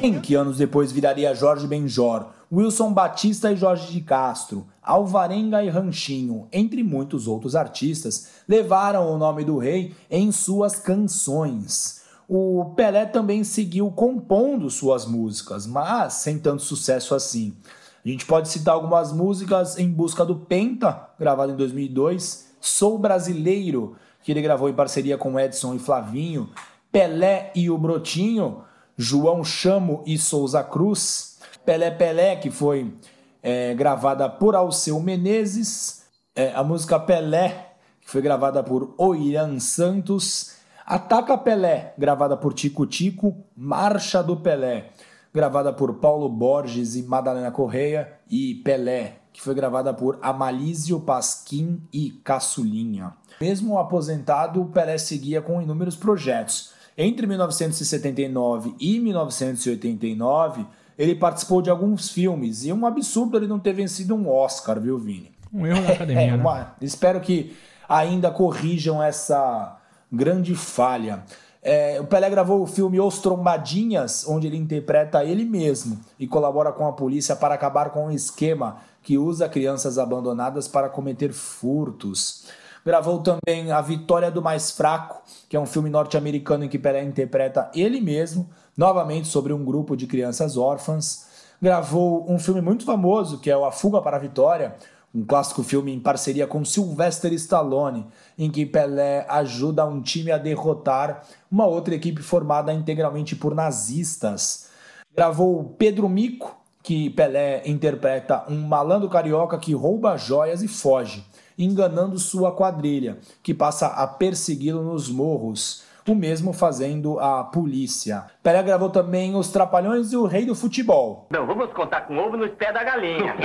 [0.00, 5.68] Quem que anos depois viraria Jorge Benjor, Wilson Batista e Jorge de Castro, Alvarenga e
[5.68, 12.00] Ranchinho, entre muitos outros artistas, levaram o nome do rei em suas canções.
[12.26, 17.54] O Pelé também seguiu compondo suas músicas, mas sem tanto sucesso assim.
[18.02, 23.96] A gente pode citar algumas músicas em busca do Penta, gravado em 2002, Sou Brasileiro,
[24.22, 26.48] que ele gravou em parceria com Edson e Flavinho,
[26.90, 28.64] Pelé e o Brotinho,
[29.00, 32.94] João Chamo e Souza Cruz, Pelé Pelé, que foi
[33.42, 36.02] é, gravada por Alceu Menezes,
[36.36, 42.84] é, a música Pelé, que foi gravada por Oiran Santos, Ataca Pelé, gravada por Tico
[42.84, 44.90] Tico, Marcha do Pelé,
[45.32, 51.80] gravada por Paulo Borges e Madalena Correia, e Pelé, que foi gravada por Amalísio Pasquim
[51.90, 53.14] e Caçulinha.
[53.40, 56.78] Mesmo aposentado, Pelé seguia com inúmeros projetos.
[57.02, 60.66] Entre 1979 e 1989,
[60.98, 62.62] ele participou de alguns filmes.
[62.62, 65.32] E é um absurdo ele não ter vencido um Oscar, viu, Vini?
[65.50, 66.20] Um erro da academia.
[66.28, 66.58] É, uma...
[66.58, 66.66] né?
[66.82, 67.56] Espero que
[67.88, 69.78] ainda corrijam essa
[70.12, 71.24] grande falha.
[71.62, 76.70] É, o Pelé gravou o filme Os Trombadinhas, onde ele interpreta ele mesmo e colabora
[76.70, 82.44] com a polícia para acabar com um esquema que usa crianças abandonadas para cometer furtos.
[82.84, 87.04] Gravou também A Vitória do Mais Fraco, que é um filme norte-americano em que Pelé
[87.04, 91.28] interpreta ele mesmo, novamente sobre um grupo de crianças órfãs.
[91.60, 94.76] Gravou um filme muito famoso, que é o A Fuga para a Vitória,
[95.14, 98.06] um clássico filme em parceria com Sylvester Stallone,
[98.38, 104.70] em que Pelé ajuda um time a derrotar uma outra equipe formada integralmente por nazistas.
[105.14, 111.26] Gravou Pedro Mico, que Pelé interpreta um malandro carioca que rouba joias e foge
[111.64, 115.88] enganando sua quadrilha, que passa a persegui-lo nos morros.
[116.08, 118.24] O mesmo fazendo a polícia.
[118.42, 121.26] Pelé gravou também Os Trapalhões e o Rei do Futebol.
[121.30, 123.34] Não, vamos contar com ovo nos pés da galinha.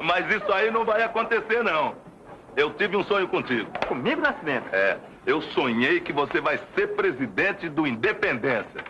[0.00, 1.94] Mas isso aí não vai acontecer, não.
[2.56, 3.68] Eu tive um sonho contigo.
[3.86, 4.66] Comigo, Nascimento?
[4.72, 4.96] É.
[5.26, 8.84] Eu sonhei que você vai ser presidente do Independência.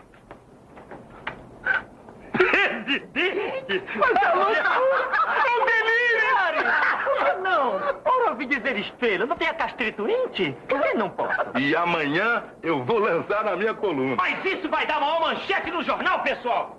[2.36, 3.82] Presidente?
[3.96, 4.52] Mas é louco!
[4.52, 7.42] É um delírio!
[7.42, 10.56] Não, ora ouvi dizer espelho, não tem a castrituinte?
[10.68, 11.58] Também não posso.
[11.58, 14.16] E amanhã eu vou lançar na minha coluna.
[14.16, 16.78] Mas isso vai dar maior manchete no jornal, pessoal!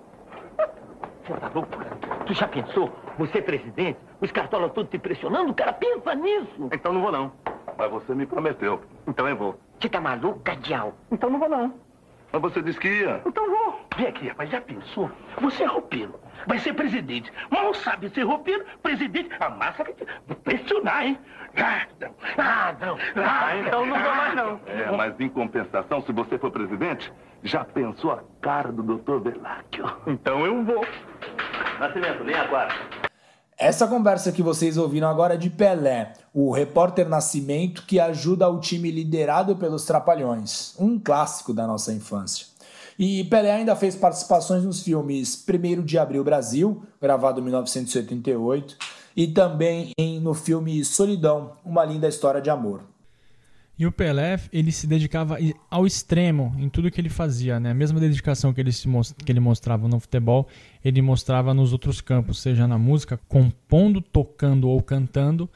[1.24, 1.86] Fora da loucura.
[2.26, 2.90] Tu já pensou?
[3.18, 3.98] Você é presidente?
[4.20, 5.50] Os cartolas todos te pressionando?
[5.50, 6.68] O cara pensa nisso.
[6.72, 7.32] Então não vou não.
[7.76, 8.80] Mas você me prometeu.
[9.06, 9.60] Então eu vou.
[9.78, 10.94] Você tá maluco, Cadial?
[11.12, 11.74] Então não vou não.
[12.32, 13.22] Mas você disse que ia.
[13.24, 13.80] Então vou.
[13.96, 15.10] Vem aqui, rapaz, já pensou?
[15.40, 16.14] Você é roupeiro,
[16.46, 17.32] vai ser presidente.
[17.50, 19.30] Mal sabe ser roupeiro, presidente.
[19.40, 20.04] A massa vai te
[20.44, 21.18] pressionar, hein?
[21.56, 22.14] Ah, não.
[22.36, 22.98] Ah, não.
[23.16, 24.60] Ah, então não vou mais, não.
[24.66, 27.12] É, mas em compensação, se você for presidente,
[27.42, 29.90] já pensou a cara do doutor Veláquio?
[30.06, 30.86] Então eu vou.
[31.80, 32.68] Nascimento, nem agora.
[33.60, 38.60] Essa conversa que vocês ouviram agora é de Pelé, o repórter Nascimento que ajuda o
[38.60, 42.46] time liderado pelos Trapalhões, um clássico da nossa infância.
[42.96, 48.76] E Pelé ainda fez participações nos filmes 1 de Abril Brasil, gravado em 1988,
[49.16, 52.82] e também em, no filme Solidão, Uma Linda História de Amor.
[53.78, 55.38] E o Pelé, ele se dedicava
[55.70, 57.70] ao extremo em tudo que ele fazia, né?
[57.70, 58.88] A mesma dedicação que ele, se
[59.24, 60.48] que ele mostrava no futebol,
[60.84, 65.48] ele mostrava nos outros campos, seja na música, compondo, tocando ou cantando,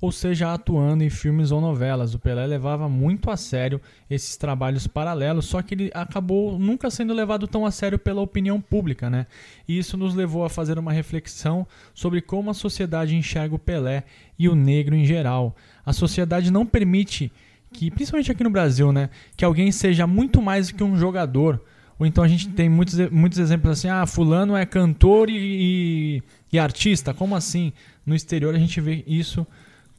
[0.00, 2.14] ou seja, atuando em filmes ou novelas.
[2.14, 7.14] O Pelé levava muito a sério esses trabalhos paralelos, só que ele acabou nunca sendo
[7.14, 9.26] levado tão a sério pela opinião pública, né?
[9.68, 11.64] E isso nos levou a fazer uma reflexão
[11.94, 14.02] sobre como a sociedade enxerga o Pelé
[14.36, 15.54] e o negro em geral.
[15.86, 17.30] A sociedade não permite
[17.72, 19.10] que, principalmente aqui no Brasil, né?
[19.36, 21.62] Que alguém seja muito mais que um jogador.
[21.98, 26.22] Ou então a gente tem muitos, muitos exemplos assim, ah, fulano é cantor e, e,
[26.52, 27.12] e artista.
[27.12, 27.72] Como assim?
[28.06, 29.46] No exterior a gente vê isso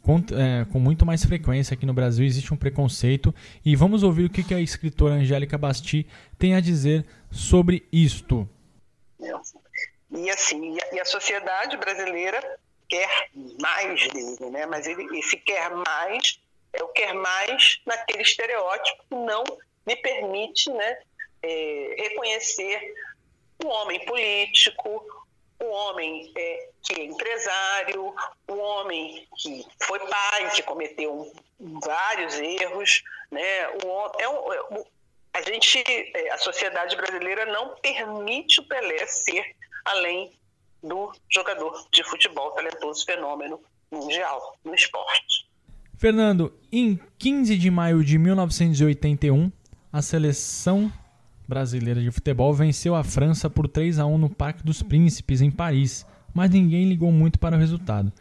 [0.01, 2.25] com, é, com, muito mais frequência aqui no Brasil.
[2.25, 3.36] Existe um preconceito.
[3.65, 8.47] E vamos ouvir o que, que a escritora Angélica Basti tem a dizer sobre isto.
[10.12, 12.41] E assim, e a sociedade brasileira
[12.88, 13.29] quer
[13.62, 14.65] mais dele, né?
[14.65, 16.39] Mas ele, esse quer mais
[16.73, 19.43] é o quer mais naquele estereótipo que não
[19.86, 20.99] me permite, né,
[21.41, 22.93] é, reconhecer
[23.63, 25.05] o homem político,
[25.60, 28.15] o homem é, que é empresário,
[28.47, 33.41] o homem que foi pai, que cometeu vários erros, né?
[33.41, 34.84] É, é,
[35.34, 35.84] a gente,
[36.15, 39.55] é, a sociedade brasileira não permite o Pelé ser
[39.86, 40.32] além
[40.82, 45.49] do jogador de futebol talentoso fenômeno mundial no esporte.
[46.00, 49.52] Fernando, em 15 de maio de 1981,
[49.92, 50.90] a seleção
[51.46, 55.52] brasileira de futebol venceu a França por 3 a 1 no Parque dos Príncipes, em
[55.52, 58.14] Paris, mas ninguém ligou muito para o resultado.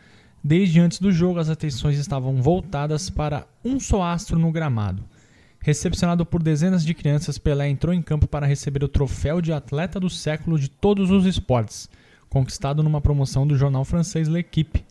[0.43, 5.05] Desde antes do jogo, as atenções estavam voltadas para um só astro no gramado.
[5.61, 10.01] Recepcionado por dezenas de crianças, Pelé entrou em campo para receber o troféu de atleta
[10.01, 11.88] do século de todos os esportes,
[12.29, 14.85] conquistado numa promoção do jornal francês L'Equipe.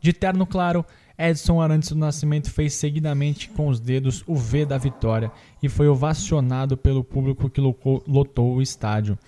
[0.00, 0.84] De terno claro,
[1.18, 5.88] Edson Arantes do Nascimento fez seguidamente com os dedos o V da vitória e foi
[5.88, 9.18] ovacionado pelo público que lotou o estádio.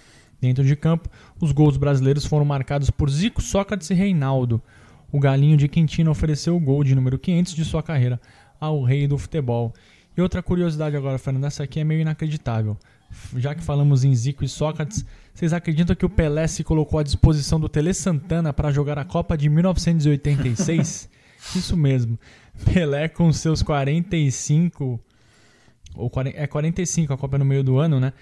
[0.40, 4.62] Dentro de campo, os gols brasileiros foram marcados por Zico, Sócrates e Reinaldo.
[5.10, 8.20] O galinho de Quintino ofereceu o gol de número 500 de sua carreira
[8.60, 9.74] ao rei do futebol.
[10.16, 12.76] E outra curiosidade agora, Fernando, essa aqui é meio inacreditável.
[13.36, 17.02] Já que falamos em Zico e Sócrates, vocês acreditam que o Pelé se colocou à
[17.02, 21.10] disposição do Tele Santana para jogar a Copa de 1986?
[21.54, 22.18] Isso mesmo.
[22.72, 25.00] Pelé com seus 45
[25.94, 28.12] ou 40, é 45 a Copa é no meio do ano, né?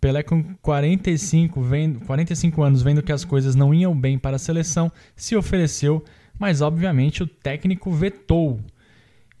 [0.00, 4.38] Pelé com 45, vendo, 45 anos, vendo que as coisas não iam bem para a
[4.38, 6.04] seleção, se ofereceu,
[6.38, 8.60] mas obviamente o técnico vetou.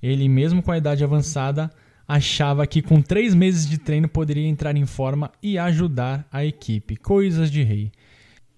[0.02, 1.70] Ele, mesmo com a idade avançada,
[2.06, 6.96] achava que com três meses de treino poderia entrar em forma e ajudar a equipe.
[6.96, 7.90] Coisas de rei.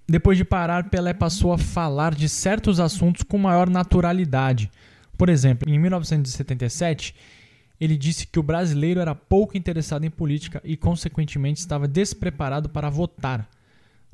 [0.09, 4.71] Depois de parar, Pelé passou a falar de certos assuntos com maior naturalidade.
[5.19, 7.14] Por exemplo, em 1977,
[7.81, 12.88] ele disse que o brasileiro era pouco interessado em política e, consequentemente, estava despreparado para
[12.88, 13.49] votar.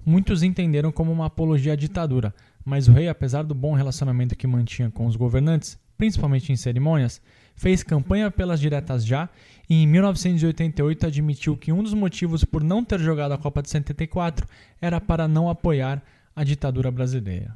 [0.04, 4.46] Muitos entenderam como uma apologia à ditadura, mas o rei, apesar do bom relacionamento que
[4.46, 7.20] mantinha com os governantes, principalmente em cerimônias,
[7.62, 9.28] fez campanha pelas diretas já
[9.70, 13.70] e em 1988 admitiu que um dos motivos por não ter jogado a Copa de
[13.70, 14.48] 74
[14.80, 16.02] era para não apoiar
[16.34, 17.54] a ditadura brasileira.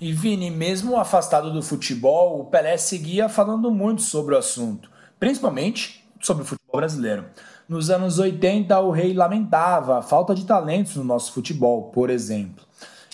[0.00, 6.04] E Vini, mesmo afastado do futebol, o Pelé seguia falando muito sobre o assunto, principalmente
[6.20, 7.24] sobre o futebol brasileiro.
[7.68, 12.64] Nos anos 80, o rei lamentava a falta de talentos no nosso futebol, por exemplo.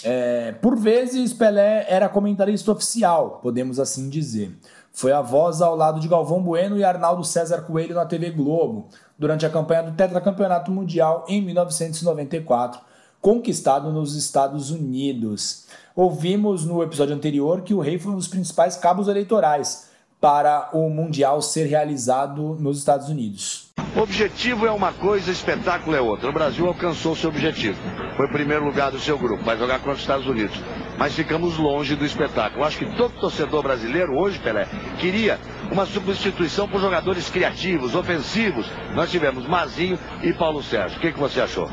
[0.02, 4.56] É, por vezes, Pelé era comentarista oficial, podemos assim dizer.
[4.96, 8.86] Foi a voz ao lado de Galvão Bueno e Arnaldo César Coelho na TV Globo,
[9.18, 12.80] durante a campanha do Tetracampeonato Mundial em 1994,
[13.20, 15.66] conquistado nos Estados Unidos.
[15.96, 20.88] Ouvimos no episódio anterior que o rei foi um dos principais cabos eleitorais para o
[20.88, 23.63] Mundial ser realizado nos Estados Unidos.
[23.96, 26.28] Objetivo é uma coisa, espetáculo é outra.
[26.28, 27.78] O Brasil alcançou seu objetivo.
[28.16, 30.60] Foi primeiro lugar do seu grupo, vai jogar contra os Estados Unidos.
[30.98, 32.64] Mas ficamos longe do espetáculo.
[32.64, 34.66] Acho que todo torcedor brasileiro hoje, Pelé,
[34.98, 35.38] queria
[35.70, 38.66] uma substituição por jogadores criativos, ofensivos.
[38.94, 40.98] Nós tivemos Mazinho e Paulo Sérgio.
[40.98, 41.70] O que, que você achou?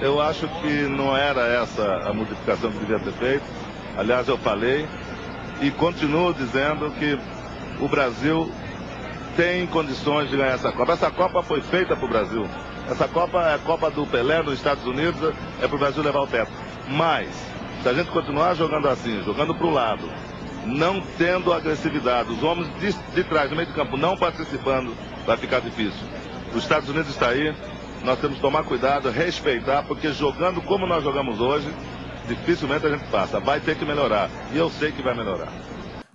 [0.00, 3.44] Eu acho que não era essa a modificação que devia ter feito.
[3.96, 4.86] Aliás, eu falei
[5.60, 7.18] e continuo dizendo que
[7.80, 8.50] o Brasil
[9.36, 10.92] tem condições de ganhar essa Copa.
[10.92, 12.46] Essa Copa foi feita para o Brasil.
[12.88, 15.20] Essa Copa é a Copa do Pelé nos Estados Unidos,
[15.60, 16.50] é para o Brasil levar o teto.
[16.88, 17.28] Mas,
[17.82, 20.08] se a gente continuar jogando assim, jogando para o lado,
[20.66, 24.94] não tendo agressividade, os homens de, de trás, no meio do campo, não participando,
[25.26, 26.06] vai ficar difícil.
[26.54, 27.54] Os Estados Unidos está aí,
[28.04, 31.72] nós temos que tomar cuidado, respeitar, porque jogando como nós jogamos hoje,
[32.28, 33.40] dificilmente a gente passa.
[33.40, 34.28] Vai ter que melhorar.
[34.52, 35.48] E eu sei que vai melhorar.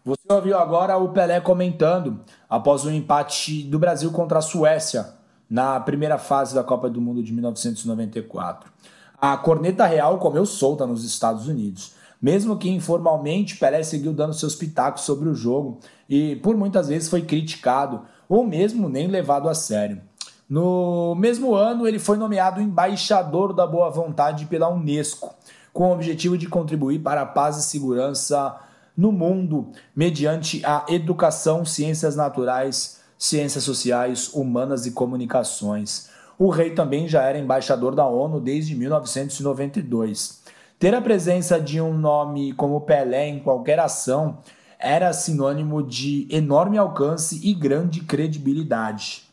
[0.07, 5.05] Você ouviu agora o Pelé comentando após o empate do Brasil contra a Suécia
[5.49, 8.71] na primeira fase da Copa do Mundo de 1994.
[9.19, 11.91] A corneta real comeu solta nos Estados Unidos.
[12.21, 17.09] Mesmo que informalmente, Pelé seguiu dando seus pitacos sobre o jogo e por muitas vezes
[17.09, 20.01] foi criticado ou mesmo nem levado a sério.
[20.49, 25.35] No mesmo ano, ele foi nomeado embaixador da boa vontade pela Unesco,
[25.73, 28.57] com o objetivo de contribuir para a paz e segurança
[28.97, 36.09] no mundo mediante a educação, ciências naturais, ciências sociais, humanas e comunicações.
[36.37, 40.41] O rei também já era embaixador da ONU desde 1992.
[40.79, 44.39] Ter a presença de um nome como Pelé em qualquer ação
[44.79, 49.23] era sinônimo de enorme alcance e grande credibilidade.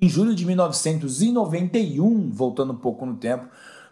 [0.00, 3.48] Em julho de 1991, voltando um pouco no tempo,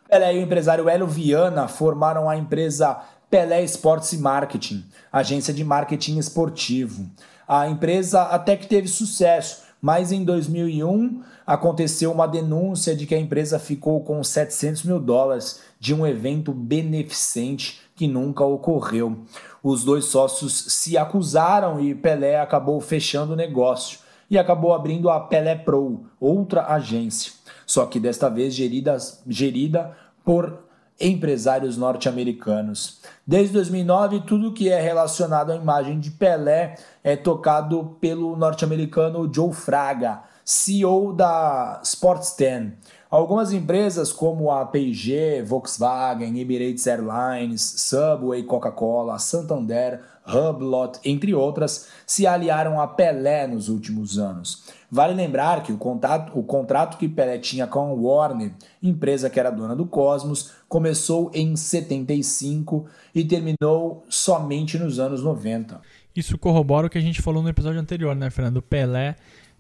[0.09, 5.65] Pelé e o empresário Hélio Viana formaram a empresa Pelé Esportes e Marketing, agência de
[5.65, 7.11] marketing esportivo.
[7.47, 13.19] A empresa até que teve sucesso, mas em 2001 aconteceu uma denúncia de que a
[13.19, 19.19] empresa ficou com 700 mil dólares de um evento beneficente que nunca ocorreu.
[19.63, 23.99] Os dois sócios se acusaram e Pelé acabou fechando o negócio
[24.31, 27.33] e acabou abrindo a Pelé Pro, outra agência,
[27.65, 30.66] só que desta vez gerida, gerida por
[31.01, 33.01] empresários norte-americanos.
[33.27, 39.53] Desde 2009, tudo que é relacionado à imagem de Pelé é tocado pelo norte-americano Joe
[39.53, 42.73] Fraga, CEO da Sports 10.
[43.11, 52.27] Algumas empresas como a P&G, Volkswagen, Emirates Airlines, Subway, Coca-Cola, Santander, Hublot, entre outras, se
[52.27, 54.65] aliaram a Pelé nos últimos anos.
[54.97, 59.39] Vale lembrar que o, contato, o contrato que Pelé tinha com a Warner, empresa que
[59.39, 65.83] era dona do Cosmos, começou em 75 e terminou somente nos anos 90.
[66.17, 68.63] Isso corrobora o que a gente falou no episódio anterior, né, Fernando?
[68.63, 69.17] Pelé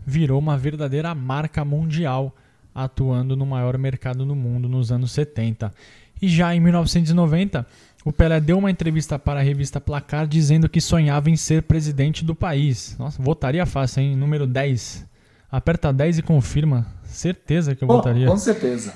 [0.06, 2.34] virou uma verdadeira marca mundial
[2.74, 5.70] atuando no maior mercado do mundo nos anos 70.
[6.22, 7.66] E já em 1990,
[8.06, 12.24] o Pelé deu uma entrevista para a revista Placar dizendo que sonhava em ser presidente
[12.24, 12.96] do país.
[12.98, 14.16] Nossa, votaria fácil, hein?
[14.16, 15.14] Número 10.
[15.56, 16.86] Aperta 10 e confirma.
[17.04, 18.26] Certeza que eu oh, votaria.
[18.26, 18.92] Com certeza.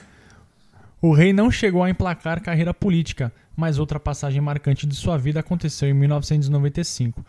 [1.01, 5.41] O rei não chegou a emplacar carreira política, mas outra passagem marcante de sua vida
[5.41, 7.25] aconteceu em 1995.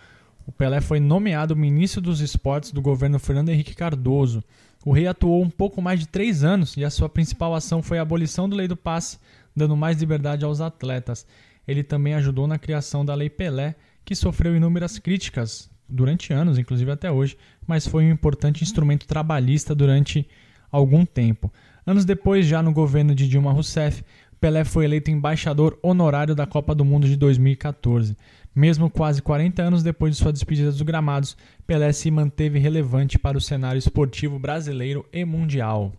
[0.46, 4.44] O Pelé foi nomeado ministro dos esportes do governo Fernando Henrique Cardoso.
[4.86, 8.00] O rei atuou um pouco mais de três anos e a sua principal ação foi
[8.00, 9.18] a abolição da lei do passe,
[9.56, 11.26] dando mais liberdade aos atletas.
[11.66, 16.92] Ele também ajudou na criação da Lei Pelé, que sofreu inúmeras críticas durante anos, inclusive
[16.92, 20.28] até hoje, mas foi um importante instrumento trabalhista durante
[20.72, 21.52] algum tempo.
[21.86, 24.04] Anos depois, já no governo de Dilma Rousseff,
[24.40, 28.18] Pelé foi eleito embaixador honorário da Copa do Mundo de 2014.
[28.56, 33.38] Mesmo quase 40 anos depois de sua despedida dos gramados, Pelé se manteve relevante para
[33.38, 35.94] o cenário esportivo brasileiro e mundial.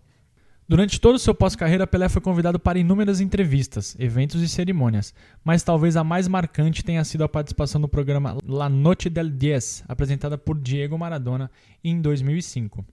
[0.68, 5.12] Durante todo o seu pós-carreira, Pelé foi convidado para inúmeras entrevistas, eventos e cerimônias,
[5.44, 9.82] mas talvez a mais marcante tenha sido a participação no programa La Noche del Diez,
[9.88, 11.50] apresentada por Diego Maradona
[11.82, 12.84] em 2005.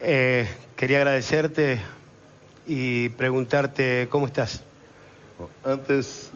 [0.00, 1.80] Eh, queria agradecer-te
[2.66, 4.62] e perguntar-te como estás.
[5.64, 6.30] Antes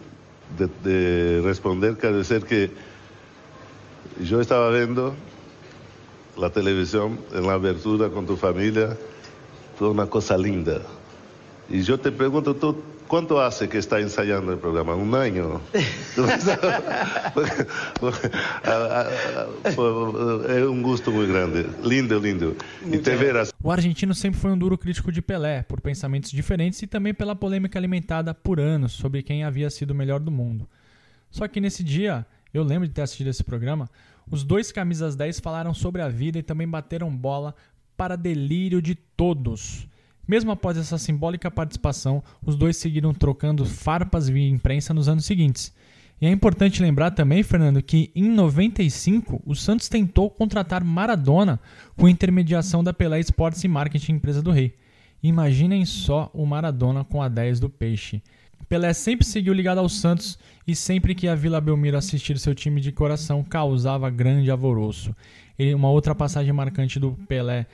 [0.56, 2.70] de, de responder, quiero decir que
[4.20, 5.14] yo estaba viendo
[6.36, 8.96] la televisión en la abertura con tu familia,
[9.76, 10.80] fue una cosa linda.
[11.68, 14.94] Y yo te pregunto, ¿tú cuánto hace que está ensayando el programa?
[14.94, 15.60] ¿Un año?
[20.48, 21.66] é um gosto muito grande.
[21.82, 22.56] Lindo, lindo.
[22.90, 23.52] E te verás.
[23.62, 27.34] O argentino sempre foi um duro crítico de Pelé, por pensamentos diferentes e também pela
[27.34, 30.68] polêmica alimentada por anos sobre quem havia sido o melhor do mundo.
[31.30, 33.88] Só que nesse dia, eu lembro de ter assistido esse programa,
[34.30, 37.54] os dois camisas 10 falaram sobre a vida e também bateram bola
[37.96, 39.88] para delírio de todos.
[40.26, 45.72] Mesmo após essa simbólica participação, os dois seguiram trocando farpas via imprensa nos anos seguintes.
[46.20, 51.60] E é importante lembrar também, Fernando, que em 95 o Santos tentou contratar Maradona
[51.96, 54.74] com intermediação da Pelé Esportes e Marketing, empresa do Rei.
[55.22, 58.22] Imaginem só o Maradona com a 10 do Peixe.
[58.68, 62.80] Pelé sempre seguiu ligado ao Santos e sempre que a Vila Belmiro assistir seu time
[62.80, 65.14] de coração causava grande alvoroço.
[65.58, 67.66] E uma outra passagem marcante do Pelé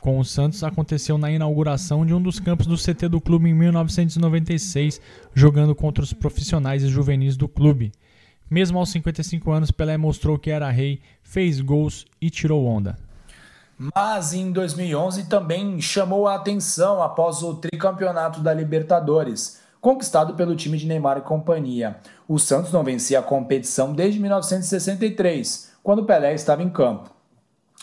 [0.00, 3.54] com o Santos aconteceu na inauguração de um dos campos do CT do clube em
[3.54, 5.00] 1996,
[5.34, 7.92] jogando contra os profissionais e juvenis do clube.
[8.50, 12.98] Mesmo aos 55 anos, Pelé mostrou que era rei, fez gols e tirou onda.
[13.94, 20.76] Mas em 2011 também chamou a atenção após o tricampeonato da Libertadores, conquistado pelo time
[20.76, 21.96] de Neymar e companhia.
[22.26, 27.19] O Santos não vencia a competição desde 1963, quando Pelé estava em campo.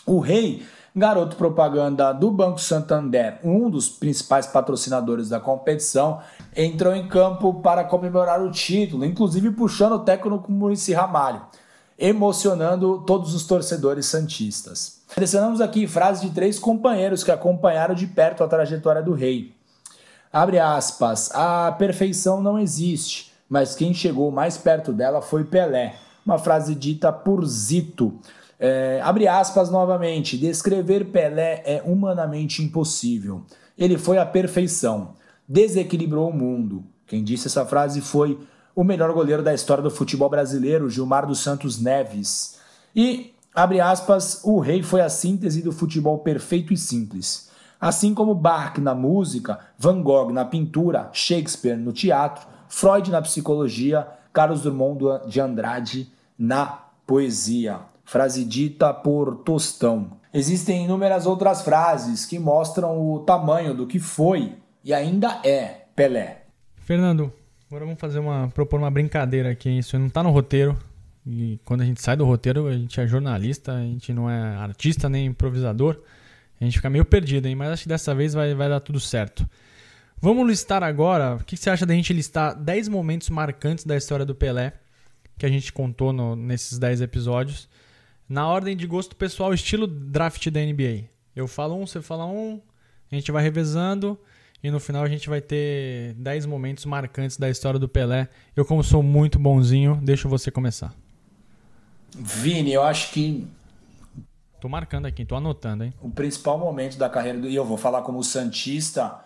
[0.08, 0.62] O rei
[0.96, 6.20] garoto propaganda do Banco Santander, um dos principais patrocinadores da competição,
[6.56, 11.42] entrou em campo para comemorar o título, inclusive puxando o técnico Murici Ramalho,
[11.98, 15.02] emocionando todos os torcedores santistas.
[15.08, 19.54] Selecionamos aqui frases de três companheiros que acompanharam de perto a trajetória do rei.
[20.32, 25.96] Abre aspas, a perfeição não existe, mas quem chegou mais perto dela foi Pelé.
[26.24, 28.18] Uma frase dita por Zito.
[28.58, 30.36] É, abre aspas novamente.
[30.36, 33.44] Descrever Pelé é humanamente impossível.
[33.76, 35.14] Ele foi a perfeição.
[35.46, 36.84] Desequilibrou o mundo.
[37.06, 38.38] Quem disse essa frase foi
[38.74, 42.58] o melhor goleiro da história do futebol brasileiro, Gilmar dos Santos Neves.
[42.94, 47.48] E, abre aspas, o rei foi a síntese do futebol perfeito e simples.
[47.80, 54.06] Assim como Bach na música, Van Gogh na pintura, Shakespeare no teatro, Freud na psicologia,
[54.32, 57.80] Carlos Drummond de Andrade na poesia.
[58.08, 60.12] Frase dita por Tostão.
[60.32, 66.46] Existem inúmeras outras frases que mostram o tamanho do que foi e ainda é Pelé.
[66.76, 67.30] Fernando,
[67.68, 69.68] agora vamos fazer uma propor uma brincadeira aqui.
[69.68, 70.74] Isso não está no roteiro.
[71.26, 74.56] E quando a gente sai do roteiro, a gente é jornalista, a gente não é
[74.56, 76.00] artista nem improvisador.
[76.58, 77.56] A gente fica meio perdido, hein?
[77.56, 79.46] Mas acho que dessa vez vai, vai dar tudo certo.
[80.18, 81.34] Vamos listar agora.
[81.34, 84.72] O que você acha da gente listar 10 momentos marcantes da história do Pelé
[85.36, 87.68] que a gente contou no, nesses 10 episódios?
[88.28, 91.04] Na ordem de gosto pessoal, estilo draft da NBA.
[91.34, 92.60] Eu falo um, você fala um,
[93.10, 94.18] a gente vai revezando
[94.62, 98.28] e no final a gente vai ter 10 momentos marcantes da história do Pelé.
[98.54, 100.92] Eu, como sou muito bonzinho, deixo você começar.
[102.14, 103.46] Vini, eu acho que.
[104.60, 105.94] Tô marcando aqui, tô anotando, hein?
[106.02, 107.48] O principal momento da carreira do.
[107.48, 109.20] E eu vou falar como Santista.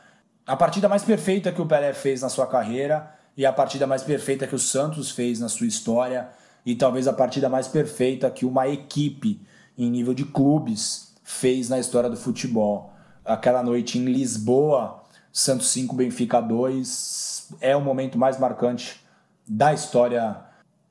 [0.46, 4.02] A partida mais perfeita que o Pelé fez na sua carreira e a partida mais
[4.02, 6.28] perfeita que o Santos fez na sua história
[6.64, 9.40] e talvez a partida mais perfeita que uma equipe
[9.76, 12.92] em nível de clubes fez na história do futebol.
[13.24, 15.02] Aquela noite em Lisboa,
[15.32, 19.00] Santos 5, Benfica 2, é o momento mais marcante
[19.46, 20.36] da história,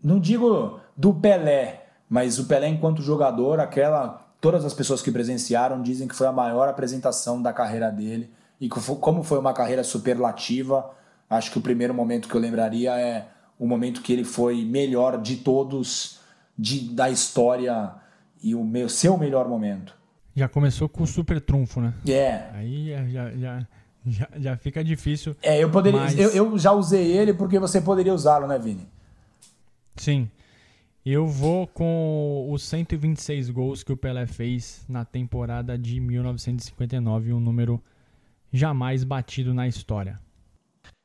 [0.03, 5.81] não digo do Pelé, mas o Pelé enquanto jogador, aquela todas as pessoas que presenciaram
[5.81, 10.91] dizem que foi a maior apresentação da carreira dele e como foi uma carreira superlativa,
[11.29, 13.27] acho que o primeiro momento que eu lembraria é
[13.61, 16.19] o momento que ele foi melhor de todos
[16.57, 17.93] de, da história
[18.41, 19.93] e o meu seu melhor momento.
[20.35, 21.93] Já começou com o super trunfo, né?
[22.07, 22.49] É.
[22.53, 23.67] Aí já, já,
[24.03, 25.35] já, já fica difícil.
[25.43, 25.99] É, eu poderia.
[25.99, 26.17] Mas...
[26.17, 28.87] Eu, eu já usei ele porque você poderia usá-lo, né, Vini?
[29.95, 30.27] Sim.
[31.05, 37.39] Eu vou com os 126 gols que o Pelé fez na temporada de 1959, um
[37.39, 37.79] número
[38.51, 40.19] jamais batido na história.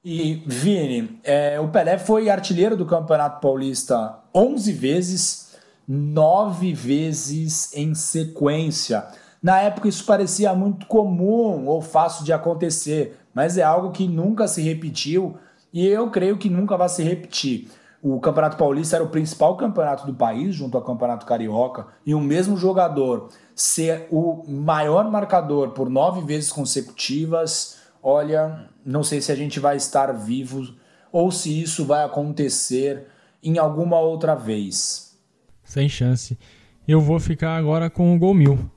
[0.08, 5.56] E, Vini, é, o Pelé foi artilheiro do Campeonato Paulista 11 vezes,
[5.88, 9.04] 9 vezes em sequência.
[9.42, 14.46] Na época isso parecia muito comum ou fácil de acontecer, mas é algo que nunca
[14.46, 15.38] se repetiu
[15.72, 17.68] e eu creio que nunca vai se repetir.
[18.00, 22.20] O Campeonato Paulista era o principal campeonato do país, junto ao Campeonato Carioca, e o
[22.20, 29.34] mesmo jogador ser o maior marcador por nove vezes consecutivas, olha, não sei se a
[29.34, 30.74] gente vai estar vivo
[31.12, 33.06] ou se isso vai acontecer
[33.42, 35.18] em alguma outra vez.
[35.64, 36.38] Sem chance.
[36.86, 38.70] Eu vou ficar agora com o gol mil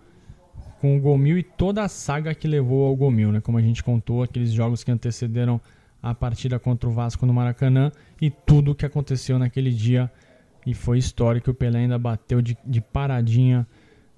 [0.80, 3.41] com o Gol Mil e toda a saga que levou ao Gol Mil, né?
[3.41, 5.60] Como a gente contou, aqueles jogos que antecederam
[6.01, 7.91] a partida contra o Vasco no Maracanã
[8.22, 10.10] e tudo o que aconteceu naquele dia
[10.66, 11.51] e foi histórico.
[11.51, 13.68] O Pelé ainda bateu de, de paradinha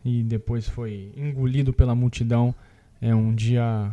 [0.05, 2.53] e depois foi engolido pela multidão.
[3.01, 3.91] É um dia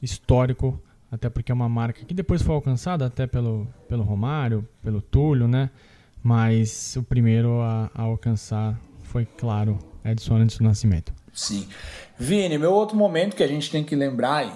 [0.00, 0.80] histórico,
[1.10, 5.48] até porque é uma marca que depois foi alcançada até pelo, pelo Romário, pelo Túlio,
[5.48, 5.70] né?
[6.22, 11.12] Mas o primeiro a, a alcançar foi, claro, Edson antes do nascimento.
[11.32, 11.66] Sim.
[12.18, 14.52] Vini, meu outro momento que a gente tem que lembrar é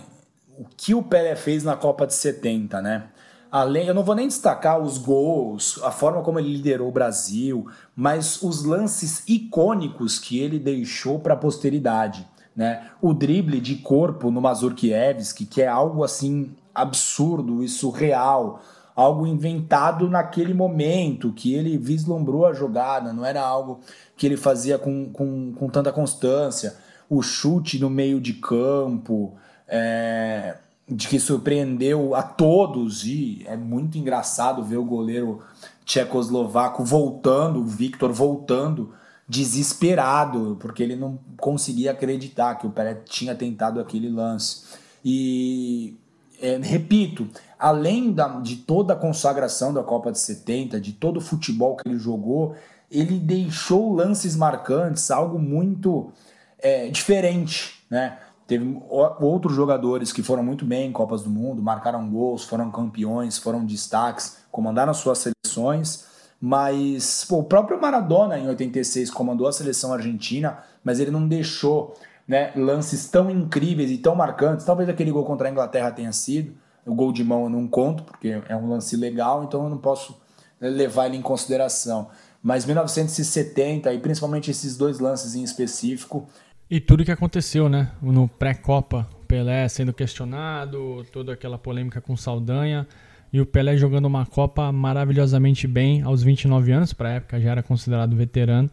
[0.57, 3.09] o que o Pelé fez na Copa de 70, né?
[3.51, 7.69] Além, eu não vou nem destacar os gols, a forma como ele liderou o Brasil,
[7.95, 12.27] mas os lances icônicos que ele deixou para a posteridade,
[12.57, 12.89] né?
[13.01, 18.61] O drible de corpo no Mazurkiewicz, que é algo assim absurdo e surreal,
[18.95, 23.81] algo inventado naquele momento, que ele vislumbrou a jogada, não era algo
[24.17, 26.77] que ele fazia com, com, com tanta constância,
[27.11, 29.35] o chute no meio de campo,
[29.67, 30.57] é,
[30.89, 35.43] de que surpreendeu a todos e é muito engraçado ver o goleiro
[35.85, 38.93] tchecoslovaco voltando, o Victor voltando
[39.29, 44.65] desesperado, porque ele não conseguia acreditar que o Pelé tinha tentado aquele lance.
[45.05, 45.97] E
[46.41, 51.21] é, repito, além da, de toda a consagração da Copa de 70, de todo o
[51.21, 52.55] futebol que ele jogou,
[52.91, 56.13] ele deixou lances marcantes, algo muito
[56.59, 58.19] é, diferente, né?
[58.47, 63.39] Teve outros jogadores que foram muito bem em Copas do Mundo, marcaram gols, foram campeões,
[63.39, 66.05] foram destaques, comandaram suas seleções,
[66.41, 71.97] mas pô, o próprio Maradona em 86 comandou a seleção argentina, mas ele não deixou
[72.27, 74.65] né, lances tão incríveis e tão marcantes.
[74.65, 76.55] Talvez aquele gol contra a Inglaterra tenha sido,
[76.85, 79.79] o gol de mão eu não conto, porque é um lance legal, então eu não
[79.79, 80.21] posso
[80.61, 82.09] levar ele em consideração
[82.45, 86.29] mas 1970 e principalmente esses dois lances em específico.
[86.69, 87.91] E tudo que aconteceu, né?
[88.03, 92.87] No pré-copa, Pelé sendo questionado, toda aquela polêmica com Saldanha
[93.35, 97.51] e o Pelé jogando uma Copa maravilhosamente bem aos 29 anos, para a época já
[97.51, 98.71] era considerado veterano.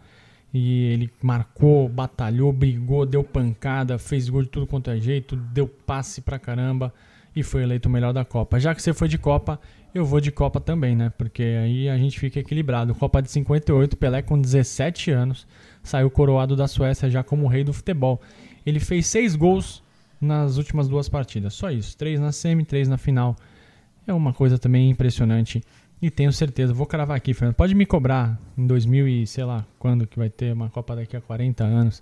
[0.54, 5.68] E ele marcou, batalhou, brigou, deu pancada, fez gol de tudo quanto é jeito, deu
[5.68, 6.94] passe pra caramba
[7.36, 8.60] e foi eleito o melhor da Copa.
[8.60, 9.60] Já que você foi de Copa,
[9.96, 11.12] eu vou de Copa também, né?
[11.18, 12.94] Porque aí a gente fica equilibrado.
[12.94, 15.48] Copa de 58, Pelé com 17 anos,
[15.82, 18.22] saiu coroado da Suécia já como rei do futebol.
[18.64, 19.82] Ele fez seis gols
[20.22, 21.98] nas últimas duas partidas, só isso.
[21.98, 23.36] Três na semi, três na final.
[24.06, 25.64] É uma coisa também impressionante.
[26.02, 27.56] E tenho certeza, vou cravar aqui, Fernando.
[27.56, 31.16] Pode me cobrar em 2000 e sei lá quando que vai ter uma Copa daqui
[31.16, 32.02] a 40 anos.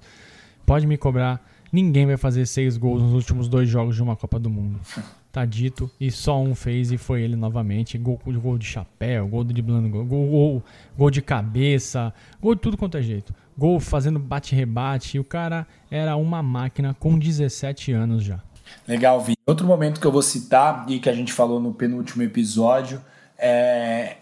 [0.66, 1.46] Pode me cobrar.
[1.72, 4.80] Ninguém vai fazer seis gols nos últimos dois jogos de uma Copa do Mundo.
[5.32, 5.92] Tá dito.
[6.00, 8.00] E só um fez e foi ele novamente.
[8.00, 10.64] Gol, gol de chapéu, gol driblando, gol, gol,
[10.98, 13.32] gol de cabeça, gol de tudo quanto é jeito.
[13.56, 15.18] Gol fazendo bate-rebate.
[15.18, 18.42] E o cara era uma máquina com 17 anos já.
[18.88, 19.36] Legal, Vi.
[19.46, 23.02] Outro momento que eu vou citar e que a gente falou no penúltimo episódio
[23.38, 24.18] é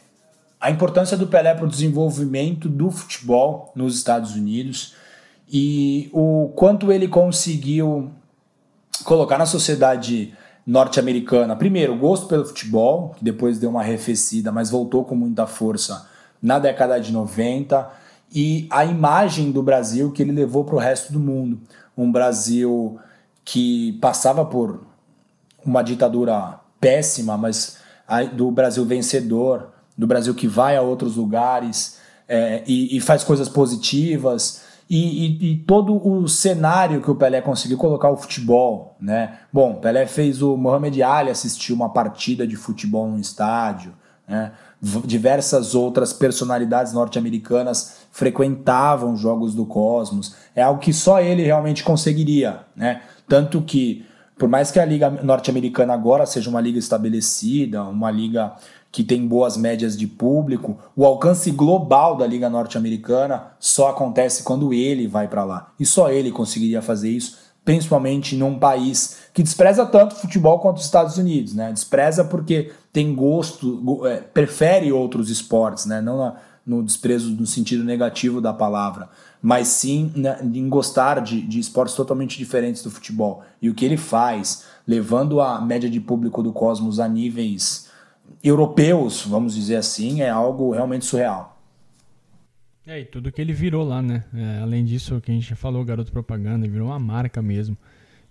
[0.60, 4.96] a importância do Pelé para o desenvolvimento do futebol nos Estados Unidos
[5.50, 8.12] e o quanto ele conseguiu
[9.04, 10.34] colocar na sociedade
[10.66, 15.48] norte-americana, primeiro, o gosto pelo futebol, que depois deu uma arrefecida, mas voltou com muita
[15.48, 16.10] força
[16.42, 17.90] na década de 90,
[18.34, 21.62] e a imagem do Brasil que ele levou para o resto do mundo.
[21.98, 23.00] Um Brasil
[23.48, 24.82] que passava por
[25.66, 27.78] uma ditadura péssima, mas
[28.34, 33.48] do Brasil vencedor, do Brasil que vai a outros lugares é, e, e, faz coisas
[33.48, 34.64] positivas.
[34.90, 39.40] E, e, e, todo o cenário que o Pelé conseguiu colocar o futebol, né?
[39.52, 43.94] Bom, Pelé fez o Mohamed Ali assistir uma partida de futebol num estádio,
[44.28, 44.52] né?
[45.06, 50.36] Diversas outras personalidades norte-americanas frequentavam jogos do Cosmos.
[50.54, 53.02] É algo que só ele realmente conseguiria, né?
[53.28, 54.06] Tanto que,
[54.38, 58.54] por mais que a Liga Norte-Americana agora seja uma liga estabelecida, uma liga
[58.92, 64.74] que tem boas médias de público, o alcance global da Liga Norte-Americana só acontece quando
[64.74, 65.72] ele vai para lá.
[65.80, 70.86] E só ele conseguiria fazer isso, principalmente num país que despreza tanto futebol quanto os
[70.86, 71.72] Estados Unidos, né?
[71.72, 76.02] Despreza porque tem gosto, é, prefere outros esportes, né?
[76.02, 76.36] Não
[76.68, 79.08] no desprezo no sentido negativo da palavra,
[79.42, 83.44] mas sim né, em gostar de, de esportes totalmente diferentes do futebol.
[83.62, 87.90] E o que ele faz, levando a média de público do Cosmos a níveis
[88.44, 91.58] europeus, vamos dizer assim, é algo realmente surreal.
[92.86, 94.24] É, e tudo que ele virou lá, né?
[94.34, 97.78] É, além disso, que a gente falou, garoto propaganda, virou uma marca mesmo.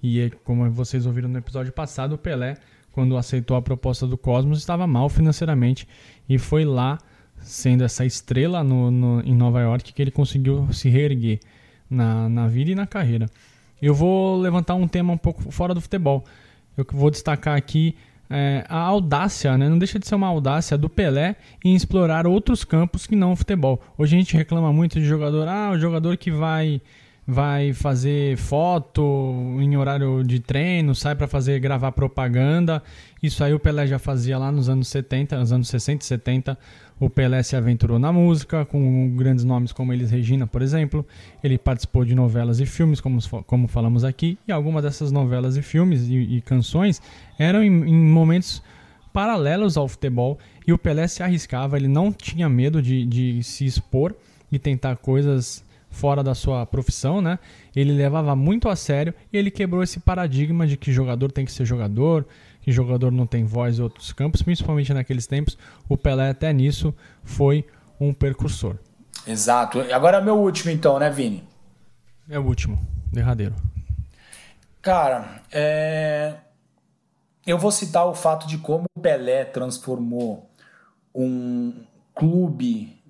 [0.02, 2.56] E é, como vocês ouviram no episódio passado, o Pelé,
[2.90, 5.86] quando aceitou a proposta do Cosmos, estava mal financeiramente
[6.26, 6.98] e foi lá
[7.46, 11.38] sendo essa estrela no, no, em Nova York que ele conseguiu se reerguer
[11.88, 13.26] na, na vida e na carreira.
[13.80, 16.24] Eu vou levantar um tema um pouco fora do futebol.
[16.76, 17.94] Eu vou destacar aqui
[18.28, 19.68] é, a audácia, né?
[19.68, 23.36] não deixa de ser uma audácia do Pelé em explorar outros campos que não o
[23.36, 23.80] futebol.
[23.96, 26.80] Hoje a gente reclama muito de jogador, ah, o jogador que vai
[27.26, 29.02] vai fazer foto
[29.60, 32.80] em horário de treino, sai para fazer gravar propaganda.
[33.20, 36.58] Isso aí o Pelé já fazia lá nos anos 70, nos anos 60 e 70.
[36.98, 41.06] O Pelé se aventurou na música, com grandes nomes como Elis Regina, por exemplo.
[41.44, 45.62] Ele participou de novelas e filmes, como, como falamos aqui, e algumas dessas novelas e
[45.62, 47.02] filmes e, e canções
[47.38, 48.62] eram em, em, momentos
[49.12, 53.64] paralelos ao futebol, e o Pelé se arriscava, ele não tinha medo de, de se
[53.64, 54.14] expor
[54.50, 57.38] e tentar coisas fora da sua profissão, né?
[57.74, 61.52] Ele levava muito a sério e ele quebrou esse paradigma de que jogador tem que
[61.52, 62.26] ser jogador,
[62.66, 65.56] que jogador não tem voz em outros campos, principalmente naqueles tempos.
[65.88, 66.92] O Pelé até nisso
[67.22, 67.64] foi
[68.00, 68.76] um percursor.
[69.24, 69.80] Exato.
[69.94, 71.46] Agora é meu último então, né, Vini?
[72.28, 72.76] É o último,
[73.12, 73.54] derradeiro.
[74.82, 76.34] Cara, é...
[77.46, 80.50] eu vou citar o fato de como o Pelé transformou
[81.14, 81.72] um
[82.16, 83.00] clube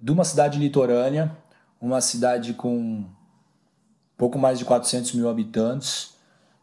[0.00, 1.36] de uma cidade litorânea,
[1.78, 3.04] uma cidade com
[4.16, 6.16] pouco mais de 400 mil habitantes,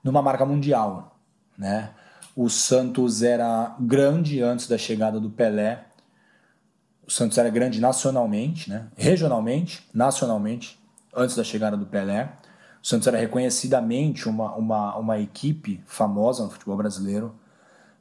[0.04, 1.16] numa marca mundial,
[1.56, 1.94] né?
[2.36, 5.86] O Santos era grande antes da chegada do Pelé.
[7.06, 8.88] O Santos era grande nacionalmente, né?
[8.96, 10.80] regionalmente, nacionalmente,
[11.16, 12.34] antes da chegada do Pelé.
[12.82, 17.36] O Santos era reconhecidamente uma, uma, uma equipe famosa no futebol brasileiro.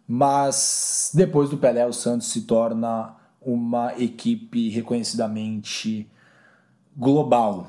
[0.09, 6.09] Mas depois do Pelé, o Santos se torna uma equipe reconhecidamente
[6.97, 7.67] global,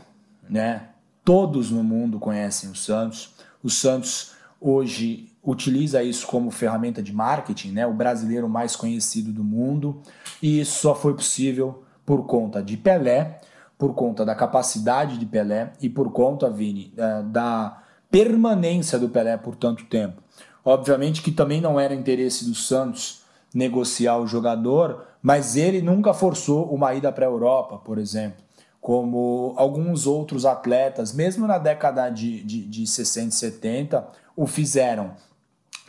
[0.49, 0.89] né?
[1.25, 3.33] Todos no mundo conhecem o Santos.
[3.61, 7.85] O Santos hoje utiliza isso como ferramenta de marketing, né?
[7.85, 10.01] o brasileiro mais conhecido do mundo,
[10.41, 13.41] e isso só foi possível por conta de Pelé,
[13.77, 19.35] por conta da capacidade de Pelé e por conta, Vini, é, da permanência do Pelé
[19.35, 20.21] por tanto tempo.
[20.63, 23.23] Obviamente que também não era interesse do Santos
[23.53, 28.37] negociar o jogador, mas ele nunca forçou uma ida para a Europa, por exemplo,
[28.79, 35.11] como alguns outros atletas, mesmo na década de, de, de 60 e 70, o fizeram.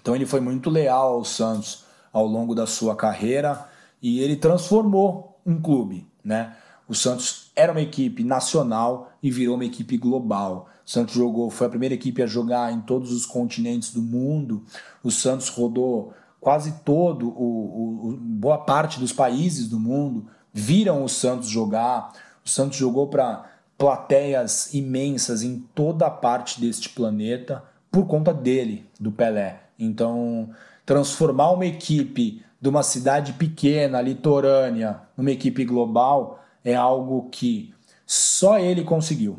[0.05, 1.83] Então ele foi muito leal ao Santos
[2.13, 3.67] ao longo da sua carreira
[4.03, 6.55] e ele transformou um clube, né?
[6.87, 10.69] O Santos era uma equipe nacional e virou uma equipe global.
[10.87, 14.67] O Santos jogou, foi a primeira equipe a jogar em todos os continentes do mundo.
[15.03, 21.09] O Santos rodou quase todo, o, o boa parte dos países do mundo viram o
[21.09, 22.13] Santos jogar.
[22.45, 23.47] O Santos jogou para
[23.79, 29.64] plateias imensas em toda a parte deste planeta por conta dele, do Pelé.
[29.79, 30.51] Então,
[30.85, 37.75] transformar uma equipe de uma cidade pequena, litorânea, numa equipe global é algo que
[38.07, 39.39] só ele conseguiu.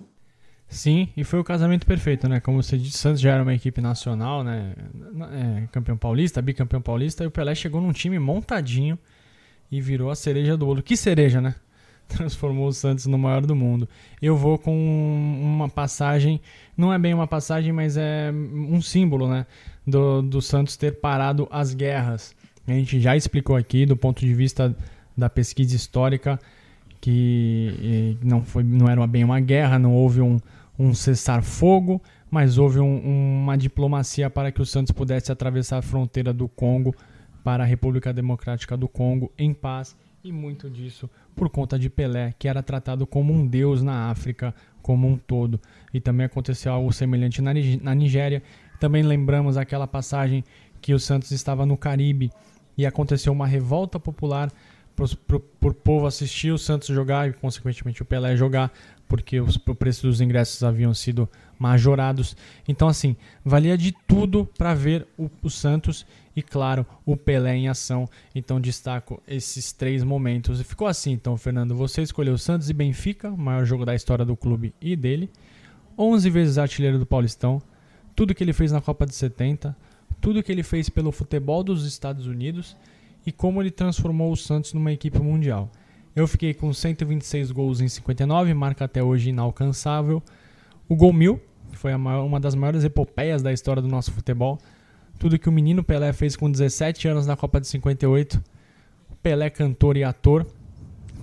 [0.68, 2.40] Sim, e foi o casamento perfeito, né?
[2.40, 4.74] Como você disse, Santos já era uma equipe nacional, né?
[5.32, 8.98] É, campeão paulista, bicampeão paulista, e o Pelé chegou num time montadinho
[9.72, 10.84] e virou a cereja do bolo.
[10.84, 11.56] Que cereja, né?
[12.10, 13.88] Transformou o Santos no maior do mundo.
[14.22, 14.74] Eu vou com
[15.42, 16.40] uma passagem,
[16.78, 19.46] não é bem uma passagem, mas é um símbolo, né?
[19.86, 22.36] Do, do Santos ter parado as guerras.
[22.68, 24.76] A gente já explicou aqui, do ponto de vista
[25.16, 26.40] da pesquisa histórica,
[27.00, 30.40] que não, foi, não era bem uma guerra, não houve um,
[30.78, 36.34] um cessar-fogo, mas houve um, uma diplomacia para que o Santos pudesse atravessar a fronteira
[36.34, 36.96] do Congo
[37.44, 39.96] para a República Democrática do Congo em paz
[40.26, 44.56] e muito disso por conta de Pelé, que era tratado como um deus na África
[44.82, 45.60] como um todo.
[45.94, 47.54] E também aconteceu algo semelhante na,
[47.94, 48.42] Nigéria.
[48.80, 50.44] Também lembramos aquela passagem
[50.82, 52.32] que o Santos estava no Caribe
[52.76, 54.52] e aconteceu uma revolta popular
[54.98, 58.72] o povo assistir o Santos jogar e, consequentemente, o Pelé jogar,
[59.08, 62.36] porque os, o preço dos ingressos haviam sido majorados.
[62.68, 66.06] Então, assim, valia de tudo para ver o, o, Santos
[66.36, 68.10] e, claro, o Pelé em ação.
[68.34, 70.60] Então, destaco esses três momentos.
[70.60, 71.76] E ficou assim, então, Fernando.
[71.76, 75.30] Você escolheu Santos e Benfica, maior jogo da história do clube e dele.
[75.98, 77.62] 11 vezes artilheiro do Paulistão.
[78.16, 79.76] Tudo que ele fez na Copa de 70.
[80.20, 82.76] Tudo que ele fez pelo futebol dos Estados Unidos
[83.26, 85.70] e como ele transformou o Santos numa equipe mundial.
[86.16, 90.24] Eu fiquei com 126 gols em 59, marca até hoje inalcançável.
[90.88, 94.58] O gol mil, que foi maior, uma das maiores epopeias da história do nosso futebol.
[95.18, 98.42] Tudo que o menino Pelé fez com 17 anos na Copa de 58.
[99.22, 100.46] Pelé cantor e ator,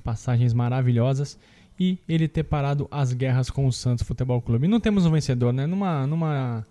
[0.02, 1.38] passagens maravilhosas.
[1.78, 4.66] E ele ter parado as guerras com o Santos Futebol Clube.
[4.66, 5.66] E não temos um vencedor, né?
[5.66, 6.66] Numa, numa,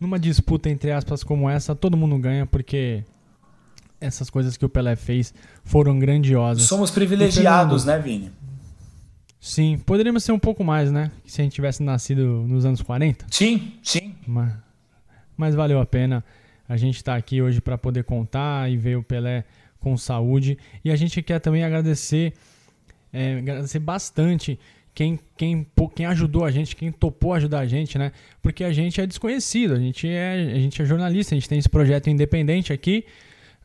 [0.00, 3.04] numa disputa entre aspas como essa, todo mundo ganha, porque
[4.00, 6.64] essas coisas que o Pelé fez foram grandiosas.
[6.64, 8.32] Somos privilegiados, né, Vini?
[9.40, 11.10] Sim, poderíamos ser um pouco mais, né?
[11.24, 13.26] Se a gente tivesse nascido nos anos 40.
[13.30, 14.14] Sim, sim.
[14.26, 14.52] Mas,
[15.36, 16.24] mas valeu a pena.
[16.68, 19.44] A gente está aqui hoje para poder contar e ver o Pelé
[19.80, 20.58] com saúde.
[20.84, 22.32] E a gente quer também agradecer,
[23.12, 24.58] é, agradecer bastante
[24.94, 28.12] quem, quem, quem ajudou a gente, quem topou ajudar a gente, né?
[28.42, 31.58] Porque a gente é desconhecido, a gente é, a gente é jornalista, a gente tem
[31.58, 33.04] esse projeto independente aqui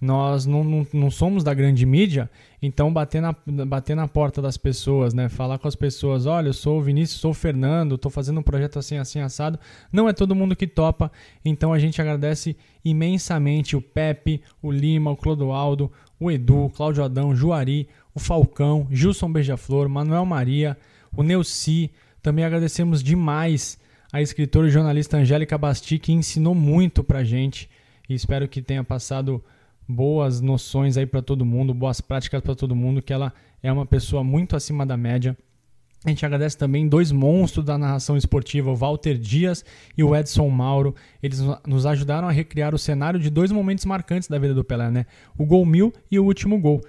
[0.04, 2.30] nós não, não, não, somos da grande mídia,
[2.62, 3.34] então bater na,
[3.66, 5.30] bater na porta das pessoas, né?
[5.30, 8.44] Falar com as pessoas, olha, eu sou o Vinícius, sou o Fernando, estou fazendo um
[8.44, 9.58] projeto assim, assim, assado.
[9.92, 11.10] Não é todo mundo que topa,
[11.46, 15.90] então a gente agradece imensamente o Pepe, o Lima, o Clodoaldo,
[16.20, 20.78] o Edu, o Cláudio Adão, Juari, o Falcão, Gilson Beija-Flor, Manuel Maria,
[21.16, 21.90] o Neuci.
[22.22, 23.80] Também agradecemos demais
[24.12, 27.70] a escritora e jornalista Angélica Basti, que ensinou muito pra gente
[28.10, 29.42] e espero que tenha passado
[29.88, 33.86] boas noções aí para todo mundo, boas práticas para todo mundo, que ela é uma
[33.86, 35.38] pessoa muito acima da média.
[36.06, 39.64] A gente agradece também dois monstros da narração esportiva, o Walter Dias
[39.98, 40.94] e o Edson Mauro.
[41.22, 44.92] Eles nos ajudaram a recriar o cenário de dois momentos marcantes da vida do Pelé,
[44.92, 45.06] né?
[45.38, 46.82] O gol mil e o último gol.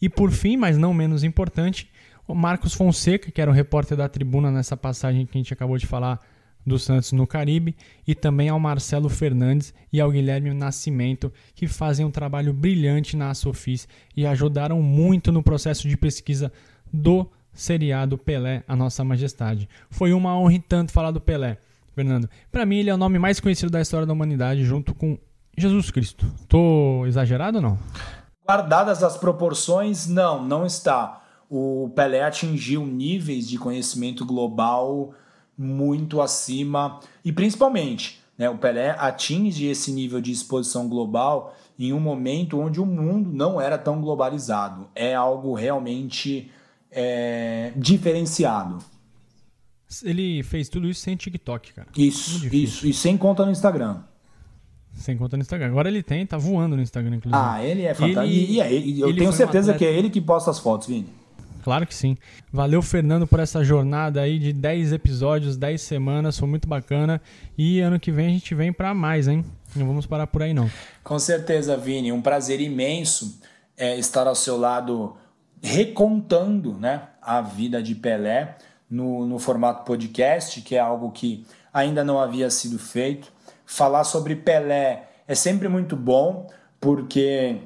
[0.00, 1.90] E por fim, mas não menos importante,
[2.26, 5.76] o Marcos Fonseca, que era o repórter da tribuna nessa passagem que a gente acabou
[5.76, 6.18] de falar
[6.64, 12.06] do Santos no Caribe e também ao Marcelo Fernandes e ao Guilherme Nascimento, que fazem
[12.06, 16.52] um trabalho brilhante na Sofis e ajudaram muito no processo de pesquisa
[16.92, 19.68] do seriado Pelé, a Nossa Majestade.
[19.90, 21.58] Foi uma honra e tanto falar do Pelé,
[21.94, 22.28] Fernando.
[22.50, 25.18] Para mim, ele é o nome mais conhecido da história da humanidade, junto com
[25.56, 26.26] Jesus Cristo.
[26.48, 27.78] Tô exagerado ou não?
[28.46, 31.22] Guardadas as proporções, não, não está.
[31.48, 35.12] O Pelé atingiu níveis de conhecimento global
[35.62, 42.00] muito acima e principalmente né, o Pelé atinge esse nível de exposição global em um
[42.00, 44.88] momento onde o mundo não era tão globalizado.
[44.94, 46.50] É algo realmente
[46.90, 48.78] é, diferenciado.
[50.02, 51.88] Ele fez tudo isso sem TikTok, cara.
[51.96, 52.86] Isso, isso.
[52.86, 53.98] E sem conta no Instagram.
[54.94, 55.68] Sem conta no Instagram.
[55.68, 57.42] Agora ele tem, tá voando no Instagram, inclusive.
[57.42, 58.22] Ah, ele é fantástico.
[58.22, 61.08] Ele, e, e, eu tenho certeza um que é ele que posta as fotos, Vini.
[61.62, 62.16] Claro que sim.
[62.52, 66.38] Valeu, Fernando, por essa jornada aí de 10 episódios, 10 semanas.
[66.38, 67.20] Foi muito bacana.
[67.56, 69.44] E ano que vem a gente vem para mais, hein?
[69.74, 70.68] Não vamos parar por aí, não.
[71.04, 72.12] Com certeza, Vini.
[72.12, 73.40] Um prazer imenso
[73.76, 75.16] é, estar ao seu lado
[75.62, 78.56] recontando né, a vida de Pelé
[78.90, 83.32] no, no formato podcast, que é algo que ainda não havia sido feito.
[83.64, 86.50] Falar sobre Pelé é sempre muito bom,
[86.80, 87.60] porque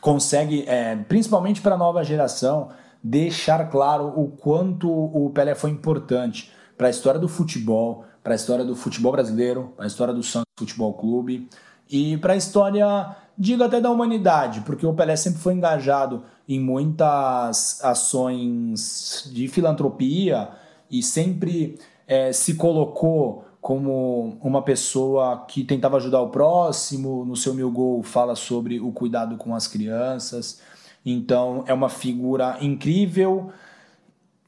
[0.00, 2.68] consegue, é, principalmente para a nova geração,
[3.04, 8.36] deixar claro o quanto o Pelé foi importante para a história do futebol, para a
[8.36, 11.46] história do futebol brasileiro, para a história do Santos Futebol Clube
[11.90, 16.58] e para a história, digo até da humanidade, porque o Pelé sempre foi engajado em
[16.58, 20.48] muitas ações de filantropia
[20.90, 27.24] e sempre é, se colocou como uma pessoa que tentava ajudar o próximo.
[27.24, 30.60] No seu Mil Gol fala sobre o cuidado com as crianças.
[31.04, 33.50] Então é uma figura incrível,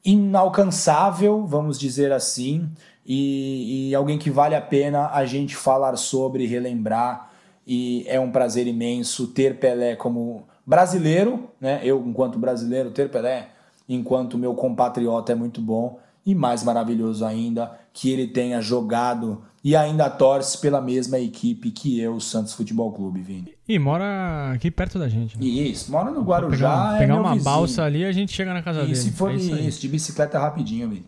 [0.03, 2.69] inalcançável, vamos dizer assim,
[3.05, 7.31] e, e alguém que vale a pena a gente falar sobre, relembrar.
[7.65, 11.81] E é um prazer imenso ter Pelé como brasileiro, né?
[11.83, 13.49] Eu, enquanto brasileiro, ter Pelé
[13.87, 19.75] enquanto meu compatriota é muito bom e mais maravilhoso ainda que ele tenha jogado e
[19.75, 23.53] ainda torce pela mesma equipe que eu, o Santos Futebol Clube, Vini.
[23.67, 25.37] E mora aqui perto da gente.
[25.37, 25.45] Né?
[25.45, 26.69] Isso, mora no Guarujá.
[26.69, 27.43] Pegar, é pegar uma vizinho.
[27.43, 28.95] balsa ali a gente chega na casa e dele.
[28.95, 31.05] Se for é isso, isso, de bicicleta rapidinho, Vini.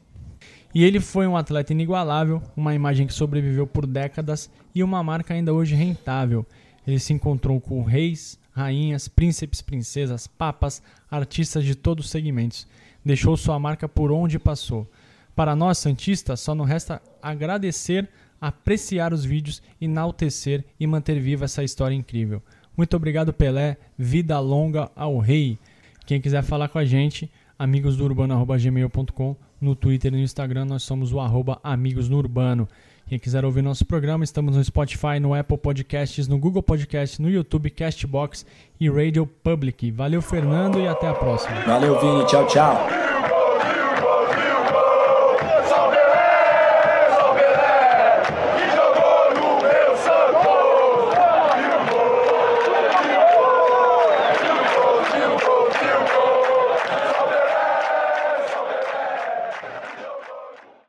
[0.76, 5.34] E ele foi um atleta inigualável, uma imagem que sobreviveu por décadas e uma marca
[5.34, 6.45] ainda hoje rentável.
[6.86, 12.68] Ele se encontrou com reis, rainhas, príncipes, princesas, papas, artistas de todos os segmentos.
[13.05, 14.86] Deixou sua marca por onde passou.
[15.34, 18.10] Para nós, Santistas, só nos resta agradecer,
[18.40, 22.42] apreciar os vídeos, enaltecer e manter viva essa história incrível.
[22.76, 23.78] Muito obrigado, Pelé.
[23.98, 25.58] Vida longa ao rei.
[26.06, 31.20] Quem quiser falar com a gente, amigosdourbano.gmail.com no Twitter e no Instagram nós somos o
[31.20, 32.68] arroba Amigos no Urbano.
[33.08, 37.30] Quem quiser ouvir nosso programa, estamos no Spotify, no Apple Podcasts, no Google Podcasts, no
[37.30, 38.46] YouTube, Castbox
[38.80, 39.90] e Radio Public.
[39.92, 41.60] Valeu, Fernando, e até a próxima.
[41.62, 42.26] Valeu, Vini.
[42.28, 43.18] Tchau, tchau.